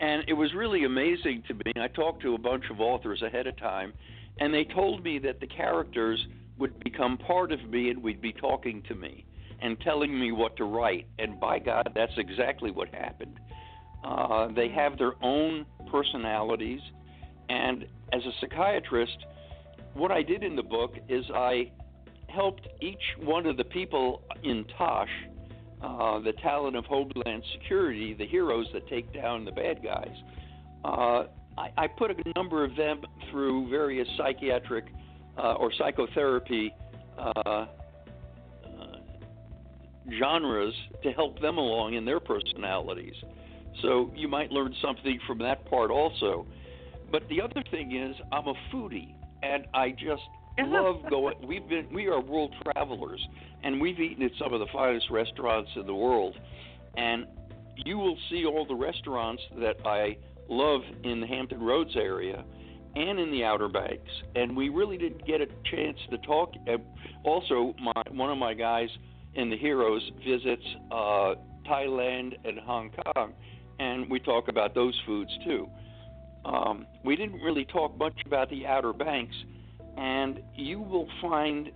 and 0.00 0.24
it 0.28 0.32
was 0.32 0.52
really 0.54 0.84
amazing 0.84 1.42
to 1.48 1.54
me. 1.54 1.72
I 1.76 1.88
talked 1.88 2.22
to 2.22 2.34
a 2.34 2.38
bunch 2.38 2.64
of 2.70 2.80
authors 2.80 3.22
ahead 3.22 3.46
of 3.46 3.56
time, 3.58 3.92
and 4.40 4.52
they 4.52 4.64
told 4.64 5.04
me 5.04 5.18
that 5.20 5.40
the 5.40 5.46
characters 5.46 6.24
would 6.58 6.82
become 6.82 7.18
part 7.18 7.52
of 7.52 7.62
me 7.68 7.90
and 7.90 8.02
would 8.02 8.20
be 8.20 8.32
talking 8.32 8.82
to 8.88 8.94
me 8.94 9.26
and 9.60 9.78
telling 9.80 10.18
me 10.18 10.32
what 10.32 10.56
to 10.56 10.64
write. 10.64 11.06
And 11.18 11.38
by 11.38 11.58
God, 11.58 11.90
that's 11.94 12.12
exactly 12.16 12.70
what 12.70 12.88
happened. 12.94 13.38
Uh, 14.04 14.48
they 14.54 14.68
have 14.68 14.96
their 14.98 15.12
own 15.22 15.66
personalities, 15.90 16.80
and 17.48 17.86
as 18.12 18.22
a 18.24 18.30
psychiatrist, 18.40 19.16
what 19.94 20.10
I 20.10 20.22
did 20.22 20.42
in 20.42 20.56
the 20.56 20.62
book 20.62 20.94
is 21.08 21.24
I 21.34 21.72
helped 22.28 22.68
each 22.80 23.02
one 23.18 23.46
of 23.46 23.56
the 23.56 23.64
people 23.64 24.22
in 24.42 24.64
Tosh 24.76 25.08
uh, 25.82 26.18
the 26.20 26.32
talent 26.42 26.76
of 26.76 26.84
Homeland 26.86 27.42
Security, 27.60 28.14
the 28.14 28.26
heroes 28.26 28.66
that 28.72 28.88
take 28.88 29.12
down 29.12 29.44
the 29.44 29.52
bad 29.52 29.82
guys. 29.82 30.14
Uh, 30.84 31.24
I, 31.58 31.70
I 31.76 31.86
put 31.86 32.10
a 32.10 32.32
number 32.34 32.64
of 32.64 32.76
them 32.76 33.02
through 33.30 33.68
various 33.68 34.08
psychiatric 34.16 34.86
uh, 35.38 35.54
or 35.54 35.72
psychotherapy 35.76 36.72
uh, 37.18 37.30
uh, 37.46 37.66
genres 40.18 40.74
to 41.02 41.12
help 41.12 41.40
them 41.40 41.58
along 41.58 41.94
in 41.94 42.04
their 42.04 42.20
personalities. 42.20 43.14
So 43.82 44.10
you 44.14 44.28
might 44.28 44.50
learn 44.50 44.74
something 44.80 45.18
from 45.26 45.38
that 45.38 45.68
part 45.68 45.90
also. 45.90 46.46
But 47.10 47.28
the 47.28 47.40
other 47.40 47.62
thing 47.70 47.96
is, 47.96 48.16
I'm 48.32 48.46
a 48.48 48.54
foodie, 48.72 49.14
and 49.42 49.66
I 49.74 49.90
just 49.90 50.22
love 50.64 51.02
going. 51.10 51.34
We've 51.46 51.68
been 51.68 51.92
we 51.92 52.06
are 52.06 52.20
world 52.20 52.54
travelers, 52.62 53.20
and 53.62 53.80
we've 53.80 54.00
eaten 54.00 54.24
at 54.24 54.32
some 54.38 54.52
of 54.52 54.60
the 54.60 54.66
finest 54.72 55.10
restaurants 55.10 55.70
in 55.76 55.86
the 55.86 55.94
world. 55.94 56.36
And 56.96 57.26
you 57.84 57.98
will 57.98 58.16
see 58.30 58.46
all 58.46 58.64
the 58.66 58.74
restaurants 58.74 59.42
that 59.58 59.76
I 59.84 60.16
love 60.48 60.80
in 61.04 61.20
the 61.20 61.26
Hampton 61.26 61.62
Roads 61.62 61.94
area 61.96 62.44
and 62.94 63.18
in 63.18 63.30
the 63.30 63.44
Outer 63.44 63.68
Banks. 63.68 64.10
And 64.34 64.56
we 64.56 64.70
really 64.70 64.96
didn't 64.96 65.26
get 65.26 65.40
a 65.40 65.46
chance 65.70 65.98
to 66.10 66.18
talk. 66.18 66.54
Also, 67.24 67.74
my 67.80 68.02
one 68.10 68.30
of 68.30 68.38
my 68.38 68.54
guys 68.54 68.88
in 69.34 69.50
the 69.50 69.56
Heroes 69.56 70.10
visits 70.26 70.64
uh, 70.90 71.34
Thailand 71.68 72.34
and 72.44 72.58
Hong 72.60 72.90
Kong, 72.90 73.32
and 73.78 74.08
we 74.08 74.20
talk 74.20 74.48
about 74.48 74.74
those 74.74 74.98
foods 75.04 75.30
too. 75.44 75.68
Um, 76.46 76.86
we 77.04 77.16
didn't 77.16 77.40
really 77.40 77.64
talk 77.64 77.98
much 77.98 78.14
about 78.24 78.48
the 78.50 78.66
Outer 78.66 78.92
Banks 78.92 79.34
and 79.96 80.40
you 80.54 80.80
will 80.80 81.08
find 81.20 81.70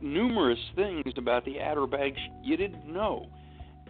numerous 0.00 0.58
things 0.74 1.12
about 1.16 1.44
the 1.44 1.60
Outer 1.60 1.86
Banks 1.86 2.20
you 2.42 2.56
didn't 2.56 2.86
know. 2.86 3.26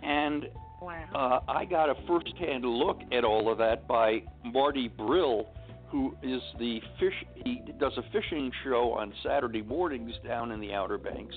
And 0.02 0.48
wow. 0.80 1.04
uh, 1.14 1.50
I 1.50 1.64
got 1.64 1.88
a 1.88 1.94
first-hand 2.06 2.64
look 2.64 3.00
at 3.12 3.24
all 3.24 3.50
of 3.50 3.58
that 3.58 3.88
by 3.88 4.22
Marty 4.44 4.88
Brill, 4.88 5.48
who 5.88 6.16
is 6.22 6.40
the 6.58 6.80
fish. 6.98 7.14
He 7.44 7.62
does 7.78 7.92
a 7.96 8.02
fishing 8.12 8.50
show 8.64 8.92
on 8.92 9.12
Saturday 9.22 9.62
mornings 9.62 10.12
down 10.24 10.52
in 10.52 10.60
the 10.60 10.72
Outer 10.72 10.98
Banks 10.98 11.34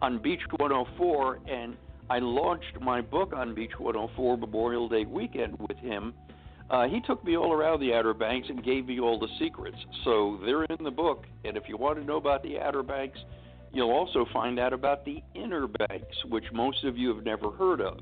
on 0.00 0.20
Beach 0.20 0.40
104, 0.58 1.40
and 1.48 1.76
I 2.08 2.18
launched 2.18 2.80
my 2.80 3.00
book 3.00 3.32
on 3.34 3.54
Beach 3.54 3.78
104 3.78 4.38
Memorial 4.38 4.88
Day 4.88 5.04
weekend 5.04 5.58
with 5.58 5.78
him 5.78 6.14
Uh, 6.70 6.86
he 6.86 7.00
took 7.00 7.24
me 7.24 7.36
all 7.36 7.52
around 7.52 7.80
the 7.80 7.92
Outer 7.92 8.14
Banks 8.14 8.48
and 8.48 8.62
gave 8.62 8.86
me 8.86 9.00
all 9.00 9.18
the 9.18 9.28
secrets. 9.40 9.76
So 10.04 10.38
they're 10.44 10.64
in 10.64 10.84
the 10.84 10.90
book. 10.90 11.24
And 11.44 11.56
if 11.56 11.64
you 11.68 11.76
want 11.76 11.98
to 11.98 12.04
know 12.04 12.16
about 12.16 12.44
the 12.44 12.60
Outer 12.60 12.84
Banks, 12.84 13.18
you'll 13.72 13.90
also 13.90 14.24
find 14.32 14.58
out 14.60 14.72
about 14.72 15.04
the 15.04 15.20
Inner 15.34 15.66
Banks, 15.66 16.16
which 16.28 16.44
most 16.52 16.84
of 16.84 16.96
you 16.96 17.12
have 17.14 17.24
never 17.24 17.50
heard 17.50 17.80
of. 17.80 17.98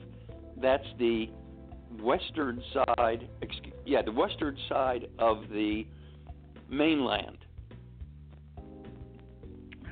That's 0.60 0.84
the 0.98 1.30
western 2.02 2.62
side, 2.74 3.26
excuse, 3.40 3.72
yeah, 3.86 4.02
the 4.02 4.12
western 4.12 4.58
side 4.68 5.08
of 5.18 5.48
the 5.50 5.86
mainland. 6.68 7.38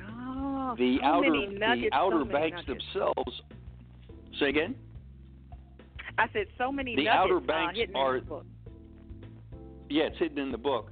Oh, 0.07 0.75
the 0.77 0.97
so 1.01 1.05
outer 1.05 1.29
nuggets, 1.47 1.89
the 1.91 1.95
outer 1.95 2.19
so 2.19 2.25
banks 2.31 2.57
nuggets. 2.67 2.83
themselves. 2.93 3.41
Say 4.39 4.49
again. 4.49 4.75
I 6.19 6.27
said 6.33 6.45
so 6.57 6.71
many 6.71 6.95
The 6.95 7.05
nuggets 7.05 7.19
Outer 7.19 7.37
uh, 7.37 7.39
Banks 7.39 7.77
hidden 7.79 7.95
are- 7.95 8.17
in 8.17 8.23
the 8.23 8.29
book. 8.29 8.45
Yeah, 9.89 10.03
it's 10.03 10.17
hidden 10.17 10.39
in 10.39 10.51
the 10.51 10.57
book. 10.57 10.91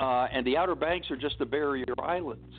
Uh, 0.00 0.26
and 0.32 0.46
the 0.46 0.56
Outer 0.56 0.74
Banks 0.74 1.10
are 1.10 1.16
just 1.16 1.38
the 1.38 1.46
barrier 1.46 1.84
islands, 2.00 2.54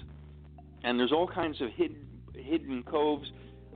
and 0.84 1.00
there's 1.00 1.12
all 1.12 1.28
kinds 1.28 1.62
of 1.62 1.70
hidden 1.72 2.06
hidden 2.36 2.84
coves. 2.84 3.32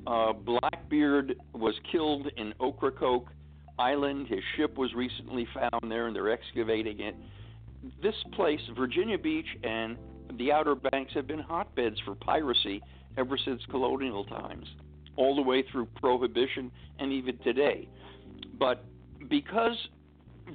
Uh, 0.06 0.34
Blackbeard 0.34 1.36
was 1.54 1.76
killed 1.92 2.28
in 2.38 2.54
Ocracoke 2.60 3.30
Island. 3.80 4.28
His 4.28 4.42
ship 4.58 4.78
was 4.78 4.94
recently 4.94 5.48
found 5.54 5.92
there, 5.92 6.08
and 6.08 6.16
they're 6.16 6.32
excavating 6.32 7.00
it. 7.00 7.16
This 8.02 8.16
place, 8.34 8.60
Virginia 8.76 9.18
Beach, 9.18 9.46
and 9.64 9.98
the 10.38 10.52
Outer 10.52 10.76
Banks 10.76 11.14
have 11.14 11.28
been 11.28 11.40
hotbeds 11.40 12.00
for 12.06 12.16
piracy 12.16 12.82
ever 13.18 13.38
since 13.38 13.62
colonial 13.70 14.26
times, 14.26 14.68
all 15.16 15.36
the 15.36 15.42
way 15.42 15.64
through 15.72 15.86
Prohibition 16.02 16.72
and 17.00 17.12
even 17.14 17.38
today. 17.40 17.88
But 18.60 18.84
because 19.30 19.78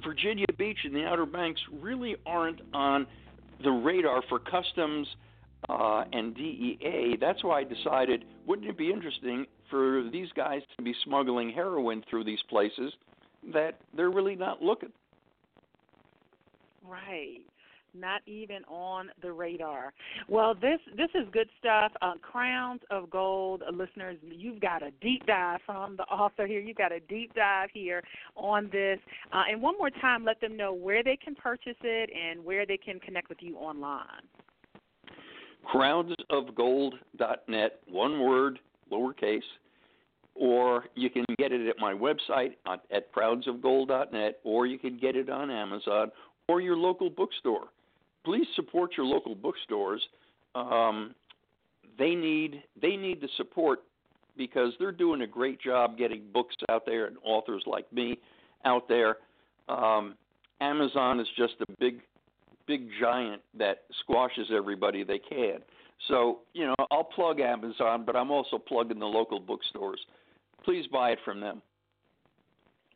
Virginia 0.03 0.45
Beach 0.57 0.79
and 0.83 0.95
the 0.95 1.05
Outer 1.05 1.25
Banks 1.25 1.61
really 1.81 2.15
aren't 2.25 2.61
on 2.73 3.07
the 3.63 3.71
radar 3.71 4.21
for 4.29 4.39
customs 4.39 5.07
uh, 5.67 6.05
and 6.13 6.35
DEA. 6.35 7.17
That's 7.19 7.43
why 7.43 7.59
I 7.59 7.63
decided, 7.63 8.25
wouldn't 8.45 8.67
it 8.67 8.77
be 8.77 8.91
interesting 8.91 9.45
for 9.69 10.09
these 10.11 10.29
guys 10.35 10.61
to 10.77 10.83
be 10.83 10.93
smuggling 11.03 11.51
heroin 11.51 12.03
through 12.09 12.23
these 12.23 12.39
places 12.49 12.93
that 13.53 13.79
they're 13.95 14.09
really 14.09 14.35
not 14.35 14.61
looking? 14.61 14.91
Right. 16.87 17.39
Not 17.93 18.21
even 18.25 18.63
on 18.65 19.09
the 19.21 19.31
radar. 19.31 19.93
Well, 20.27 20.53
this 20.53 20.79
this 20.95 21.09
is 21.15 21.27
good 21.31 21.49
stuff. 21.59 21.91
Uh, 22.01 22.13
Crowns 22.21 22.81
of 22.91 23.09
Gold, 23.09 23.63
uh, 23.67 23.71
listeners, 23.71 24.17
you've 24.21 24.59
got 24.59 24.83
a 24.83 24.91
deep 25.01 25.25
dive 25.25 25.59
from 25.65 25.97
the 25.97 26.03
author 26.03 26.45
here. 26.45 26.59
You've 26.59 26.77
got 26.77 26.91
a 26.91 26.99
deep 27.01 27.33
dive 27.33 27.69
here 27.73 28.03
on 28.35 28.69
this. 28.71 28.99
Uh, 29.33 29.43
and 29.49 29.61
one 29.61 29.77
more 29.77 29.89
time, 29.89 30.23
let 30.23 30.39
them 30.41 30.55
know 30.55 30.73
where 30.73 31.03
they 31.03 31.17
can 31.17 31.35
purchase 31.35 31.75
it 31.83 32.09
and 32.15 32.43
where 32.43 32.65
they 32.65 32.77
can 32.77 32.99
connect 32.99 33.29
with 33.29 33.39
you 33.41 33.57
online. 33.57 34.05
crownsofgold.net, 35.73 37.79
one 37.89 38.19
word, 38.21 38.59
lowercase, 38.91 39.41
or 40.35 40.85
you 40.95 41.09
can 41.09 41.25
get 41.37 41.51
it 41.51 41.67
at 41.67 41.77
my 41.79 41.93
website 41.93 42.55
at, 42.65 42.81
at 42.91 43.13
crownsofgold.net, 43.13 44.39
or 44.43 44.65
you 44.65 44.79
can 44.79 44.97
get 44.97 45.15
it 45.15 45.29
on 45.29 45.51
Amazon 45.51 46.11
or 46.47 46.61
your 46.61 46.77
local 46.77 47.09
bookstore. 47.09 47.67
Please 48.25 48.47
support 48.55 48.91
your 48.97 49.05
local 49.05 49.35
bookstores. 49.35 50.01
Um, 50.55 51.15
they 51.97 52.15
need 52.15 52.63
they 52.81 52.95
need 52.95 53.21
the 53.21 53.29
support 53.37 53.79
because 54.37 54.73
they're 54.79 54.91
doing 54.91 55.21
a 55.21 55.27
great 55.27 55.61
job 55.61 55.97
getting 55.97 56.23
books 56.33 56.55
out 56.69 56.85
there 56.85 57.05
and 57.05 57.17
authors 57.23 57.63
like 57.65 57.91
me 57.91 58.17
out 58.65 58.87
there. 58.87 59.17
Um, 59.67 60.15
Amazon 60.61 61.19
is 61.19 61.27
just 61.37 61.53
a 61.61 61.73
big 61.79 62.01
big 62.67 62.87
giant 62.99 63.41
that 63.57 63.83
squashes 64.01 64.47
everybody 64.55 65.03
they 65.03 65.19
can. 65.19 65.59
So, 66.07 66.39
you 66.53 66.65
know, 66.65 66.75
I'll 66.91 67.03
plug 67.03 67.39
Amazon, 67.39 68.03
but 68.05 68.15
I'm 68.15 68.31
also 68.31 68.57
plugging 68.57 68.99
the 68.99 69.05
local 69.05 69.39
bookstores. 69.39 69.99
Please 70.63 70.85
buy 70.87 71.11
it 71.11 71.19
from 71.25 71.39
them. 71.39 71.61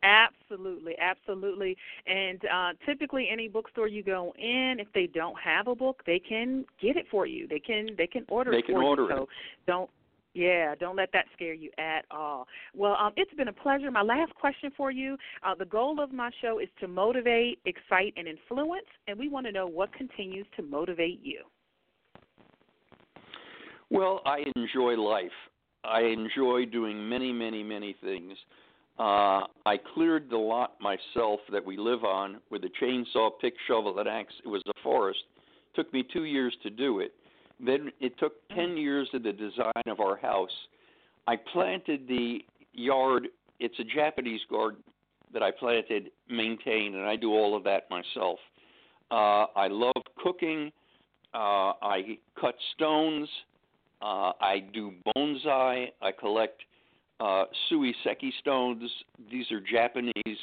Absolutely, 0.04 0.94
absolutely. 1.00 1.76
And 2.06 2.40
uh, 2.44 2.72
typically, 2.84 3.28
any 3.32 3.48
bookstore 3.48 3.88
you 3.88 4.02
go 4.02 4.34
in, 4.38 4.76
if 4.78 4.88
they 4.94 5.06
don't 5.06 5.36
have 5.42 5.66
a 5.66 5.74
book, 5.74 6.02
they 6.06 6.18
can 6.18 6.66
get 6.80 6.96
it 6.96 7.06
for 7.10 7.26
you. 7.26 7.48
They 7.48 7.58
can 7.58 7.88
they 7.96 8.06
can 8.06 8.24
order 8.28 8.50
They 8.50 8.58
it 8.58 8.66
can 8.66 8.74
for 8.74 8.82
order 8.82 9.02
you. 9.04 9.08
it. 9.08 9.16
So 9.16 9.28
don't 9.66 9.90
yeah, 10.34 10.74
don't 10.74 10.96
let 10.96 11.10
that 11.12 11.26
scare 11.32 11.54
you 11.54 11.70
at 11.78 12.04
all. 12.10 12.46
Well, 12.74 12.96
um, 13.00 13.12
it's 13.16 13.32
been 13.34 13.48
a 13.48 13.52
pleasure. 13.52 13.90
My 13.90 14.02
last 14.02 14.34
question 14.34 14.70
for 14.76 14.90
you: 14.90 15.16
uh, 15.42 15.54
the 15.54 15.64
goal 15.64 16.00
of 16.00 16.12
my 16.12 16.30
show 16.42 16.58
is 16.58 16.68
to 16.80 16.88
motivate, 16.88 17.60
excite, 17.64 18.12
and 18.16 18.28
influence, 18.28 18.86
and 19.08 19.18
we 19.18 19.28
want 19.28 19.46
to 19.46 19.52
know 19.52 19.66
what 19.66 19.92
continues 19.94 20.46
to 20.56 20.62
motivate 20.62 21.20
you. 21.22 21.44
Well, 23.90 24.20
I 24.26 24.42
enjoy 24.56 24.96
life. 25.00 25.30
I 25.84 26.00
enjoy 26.00 26.64
doing 26.66 27.08
many, 27.08 27.32
many, 27.32 27.62
many 27.62 27.94
things. 28.02 28.32
Uh, 28.98 29.42
I 29.66 29.78
cleared 29.94 30.30
the 30.30 30.36
lot 30.36 30.74
myself 30.80 31.40
that 31.50 31.64
we 31.64 31.76
live 31.76 32.04
on 32.04 32.40
with 32.50 32.62
a 32.64 32.70
chainsaw, 32.80 33.30
pick, 33.40 33.54
shovel, 33.66 33.98
and 33.98 34.08
axe. 34.08 34.32
It 34.44 34.48
was 34.48 34.62
a 34.68 34.72
forest. 34.82 35.20
took 35.74 35.92
me 35.92 36.04
two 36.12 36.24
years 36.24 36.56
to 36.62 36.70
do 36.70 37.00
it. 37.00 37.12
Then 37.58 37.90
it 38.00 38.18
took 38.18 38.34
10 38.54 38.76
years 38.76 39.08
of 39.12 39.22
the 39.22 39.32
design 39.32 39.82
of 39.86 40.00
our 40.00 40.16
house. 40.16 40.50
I 41.26 41.36
planted 41.36 42.06
the 42.06 42.44
yard. 42.72 43.28
It's 43.58 43.78
a 43.80 43.84
Japanese 43.84 44.42
garden 44.48 44.82
that 45.32 45.42
I 45.42 45.50
planted, 45.50 46.10
maintained, 46.28 46.94
and 46.94 47.04
I 47.04 47.16
do 47.16 47.32
all 47.32 47.56
of 47.56 47.64
that 47.64 47.90
myself. 47.90 48.38
Uh, 49.10 49.46
I 49.56 49.68
love 49.68 50.02
cooking. 50.22 50.70
Uh, 51.34 51.72
I 51.82 52.18
cut 52.40 52.54
stones. 52.74 53.28
Uh, 54.00 54.32
I 54.40 54.64
do 54.72 54.92
bonsai. 55.06 55.88
I 56.00 56.12
collect 56.12 56.62
uh, 57.20 57.44
suiseki 57.70 58.30
stones. 58.40 58.90
These 59.30 59.50
are 59.52 59.60
Japanese 59.60 60.38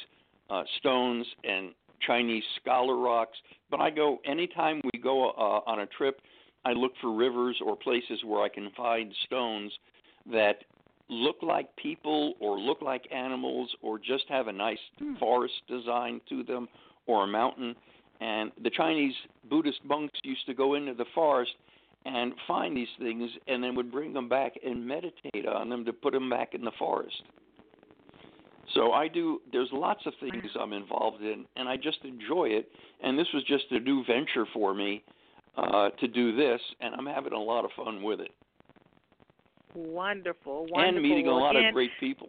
uh, 0.50 0.62
stones 0.78 1.26
and 1.44 1.72
Chinese 2.06 2.44
scholar 2.60 2.96
rocks. 2.96 3.38
But 3.70 3.80
I 3.80 3.90
go 3.90 4.18
anytime 4.24 4.80
we 4.92 5.00
go 5.00 5.30
uh, 5.30 5.70
on 5.70 5.80
a 5.80 5.86
trip. 5.86 6.20
I 6.64 6.72
look 6.72 6.92
for 7.00 7.12
rivers 7.12 7.60
or 7.64 7.76
places 7.76 8.20
where 8.24 8.42
I 8.42 8.48
can 8.48 8.70
find 8.76 9.12
stones 9.26 9.72
that 10.30 10.58
look 11.08 11.36
like 11.42 11.74
people 11.76 12.34
or 12.40 12.58
look 12.58 12.80
like 12.80 13.02
animals 13.12 13.68
or 13.82 13.98
just 13.98 14.24
have 14.28 14.46
a 14.46 14.52
nice 14.52 14.78
forest 15.18 15.54
design 15.68 16.20
to 16.28 16.44
them 16.44 16.68
or 17.06 17.24
a 17.24 17.26
mountain. 17.26 17.74
And 18.20 18.52
the 18.62 18.70
Chinese 18.70 19.14
Buddhist 19.50 19.80
monks 19.84 20.18
used 20.22 20.46
to 20.46 20.54
go 20.54 20.74
into 20.74 20.94
the 20.94 21.04
forest 21.14 21.52
and 22.04 22.32
find 22.46 22.76
these 22.76 22.88
things 22.98 23.30
and 23.46 23.62
then 23.62 23.74
would 23.74 23.92
bring 23.92 24.12
them 24.12 24.28
back 24.28 24.52
and 24.64 24.86
meditate 24.86 25.46
on 25.46 25.68
them 25.68 25.84
to 25.84 25.92
put 25.92 26.12
them 26.12 26.28
back 26.28 26.54
in 26.54 26.62
the 26.62 26.72
forest. 26.78 27.22
So 28.74 28.92
I 28.92 29.08
do 29.08 29.40
there's 29.52 29.68
lots 29.72 30.00
of 30.06 30.14
things 30.20 30.44
I'm 30.58 30.72
involved 30.72 31.22
in 31.22 31.44
and 31.56 31.68
I 31.68 31.76
just 31.76 31.98
enjoy 32.04 32.46
it 32.46 32.68
and 33.02 33.18
this 33.18 33.26
was 33.34 33.44
just 33.44 33.64
a 33.70 33.78
new 33.80 34.04
venture 34.04 34.46
for 34.52 34.74
me 34.74 35.02
uh 35.56 35.90
to 36.00 36.08
do 36.08 36.34
this 36.34 36.60
and 36.80 36.94
I'm 36.94 37.06
having 37.06 37.32
a 37.34 37.38
lot 37.38 37.64
of 37.64 37.70
fun 37.76 38.02
with 38.02 38.20
it. 38.20 38.30
Wonderful, 39.74 40.66
wonderful. 40.70 40.80
And 40.82 41.02
meeting 41.02 41.28
a 41.28 41.32
lot 41.32 41.56
Again, 41.56 41.68
of 41.68 41.74
great 41.74 41.90
people 42.00 42.28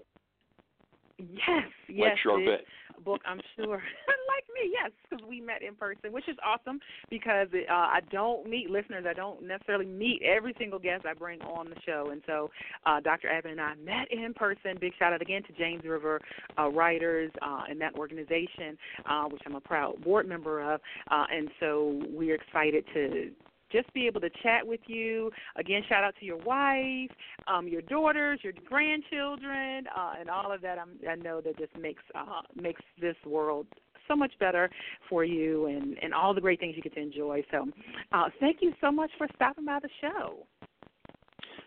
Yes, 1.18 1.64
yes. 1.88 2.00
like 2.00 2.14
Sharvette. 2.26 2.58
this 2.58 2.68
book, 3.04 3.22
I'm 3.26 3.42
sure. 3.56 3.82
like 4.34 4.46
me, 4.54 4.72
yes, 4.72 4.92
because 5.10 5.26
we 5.28 5.42
met 5.42 5.62
in 5.62 5.76
person, 5.76 6.12
which 6.12 6.28
is 6.28 6.38
awesome 6.46 6.80
because 7.10 7.48
it, 7.54 7.70
uh, 7.70 7.74
I 7.74 8.00
don't 8.12 8.50
meet 8.50 8.70
listeners. 8.70 9.06
I 9.08 9.14
don't 9.14 9.44
necessarily 9.44 9.86
meet 9.86 10.22
every 10.24 10.54
single 10.58 10.80
guest 10.80 11.06
I 11.06 11.14
bring 11.14 11.42
on 11.42 11.70
the 11.70 11.76
show. 11.86 12.10
And 12.12 12.22
so 12.26 12.50
uh, 12.86 13.00
Dr. 13.00 13.30
Abbott 13.30 13.52
and 13.52 13.62
I 13.62 13.76
met 13.76 14.12
in 14.12 14.34
person. 14.34 14.78
Big 14.80 14.94
shout 14.98 15.14
out 15.14 15.22
again 15.22 15.44
to 15.44 15.54
James 15.54 15.84
River 15.84 16.20
uh, 16.58 16.70
Writers 16.70 17.32
uh, 17.42 17.64
and 17.70 17.80
that 17.82 17.96
organization, 17.96 18.78
uh, 19.10 19.26
which 19.26 19.42
I'm 19.46 19.56
a 19.56 19.62
proud 19.62 20.02
board 20.04 20.28
member 20.28 20.74
of. 20.74 20.82
Uh, 21.10 21.26
and 21.32 21.50
so 21.60 22.02
we're 22.10 22.36
excited 22.36 22.86
to 22.94 23.32
just 23.74 23.92
be 23.94 24.08
able 24.08 24.22
to 24.22 24.30
chat 24.42 24.66
with 24.66 24.80
you. 24.88 25.32
Again, 25.58 25.82
shout 25.90 26.04
out 26.04 26.16
to 26.20 26.26
your 26.26 26.38
wife, 26.38 27.10
um, 27.48 27.68
your 27.68 27.82
daughters, 27.82 28.40
your 28.44 28.54
grandchildren, 28.70 29.86
uh, 29.96 30.14
and 30.20 30.30
all 30.30 30.52
of 30.54 30.62
that. 30.62 30.78
I'm, 30.78 30.92
I 31.10 31.16
know 31.16 31.42
that 31.42 31.58
just 31.58 31.76
makes 31.78 32.04
uh, 32.16 32.42
makes 32.56 32.82
this 33.02 33.18
world 33.26 33.68
so 34.08 34.16
much 34.16 34.32
better 34.40 34.70
for 35.10 35.26
you, 35.26 35.66
and 35.66 35.98
and 36.02 36.14
all 36.14 36.34
the 36.34 36.42
great 36.42 36.60
things 36.62 36.76
you 36.78 36.82
get 36.82 36.94
to 36.96 37.02
enjoy. 37.02 37.44
So, 37.52 37.66
uh, 38.14 38.30
thank 38.40 38.58
you 38.62 38.72
so 38.80 38.92
much 38.92 39.12
for 39.18 39.28
stopping 39.36 39.66
by 39.66 39.80
the 39.82 39.90
show. 40.00 40.46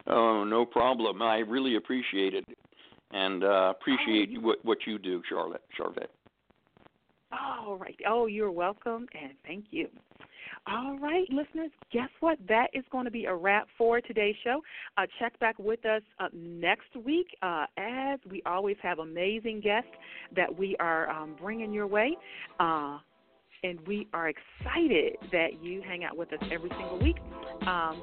Oh, 0.06 0.44
no 0.44 0.64
problem. 0.64 1.20
I 1.20 1.38
really 1.38 1.76
appreciate 1.76 2.32
it 2.34 2.44
and 3.12 3.44
uh 3.44 3.72
appreciate 3.78 4.28
Oh, 4.28 4.32
you- 4.32 4.40
what 4.40 4.64
what 4.64 4.78
you 4.86 4.98
do, 4.98 5.22
Charlotte 5.28 5.62
Sharvette. 5.78 6.10
All 7.38 7.76
right. 7.76 7.96
Oh, 8.08 8.26
you're 8.26 8.50
welcome, 8.50 9.06
and 9.20 9.32
thank 9.46 9.66
you. 9.70 9.88
All 10.66 10.98
right, 10.98 11.26
listeners, 11.30 11.70
guess 11.92 12.08
what? 12.20 12.38
That 12.48 12.68
is 12.72 12.84
going 12.90 13.04
to 13.04 13.10
be 13.10 13.26
a 13.26 13.34
wrap 13.34 13.68
for 13.76 14.00
today's 14.00 14.34
show. 14.42 14.60
Uh, 14.96 15.06
check 15.18 15.38
back 15.38 15.56
with 15.58 15.84
us 15.86 16.02
uh, 16.18 16.28
next 16.32 16.94
week 17.04 17.26
uh, 17.42 17.66
as 17.76 18.18
we 18.28 18.42
always 18.46 18.76
have 18.82 18.98
amazing 18.98 19.60
guests 19.60 19.90
that 20.34 20.56
we 20.56 20.76
are 20.80 21.08
um, 21.10 21.36
bringing 21.40 21.72
your 21.72 21.86
way. 21.86 22.16
Uh, 22.58 22.98
and 23.62 23.78
we 23.86 24.06
are 24.12 24.28
excited 24.28 25.16
that 25.32 25.62
you 25.62 25.82
hang 25.82 26.04
out 26.04 26.16
with 26.16 26.32
us 26.32 26.38
every 26.52 26.70
single 26.70 26.98
week. 26.98 27.16
Um, 27.66 28.02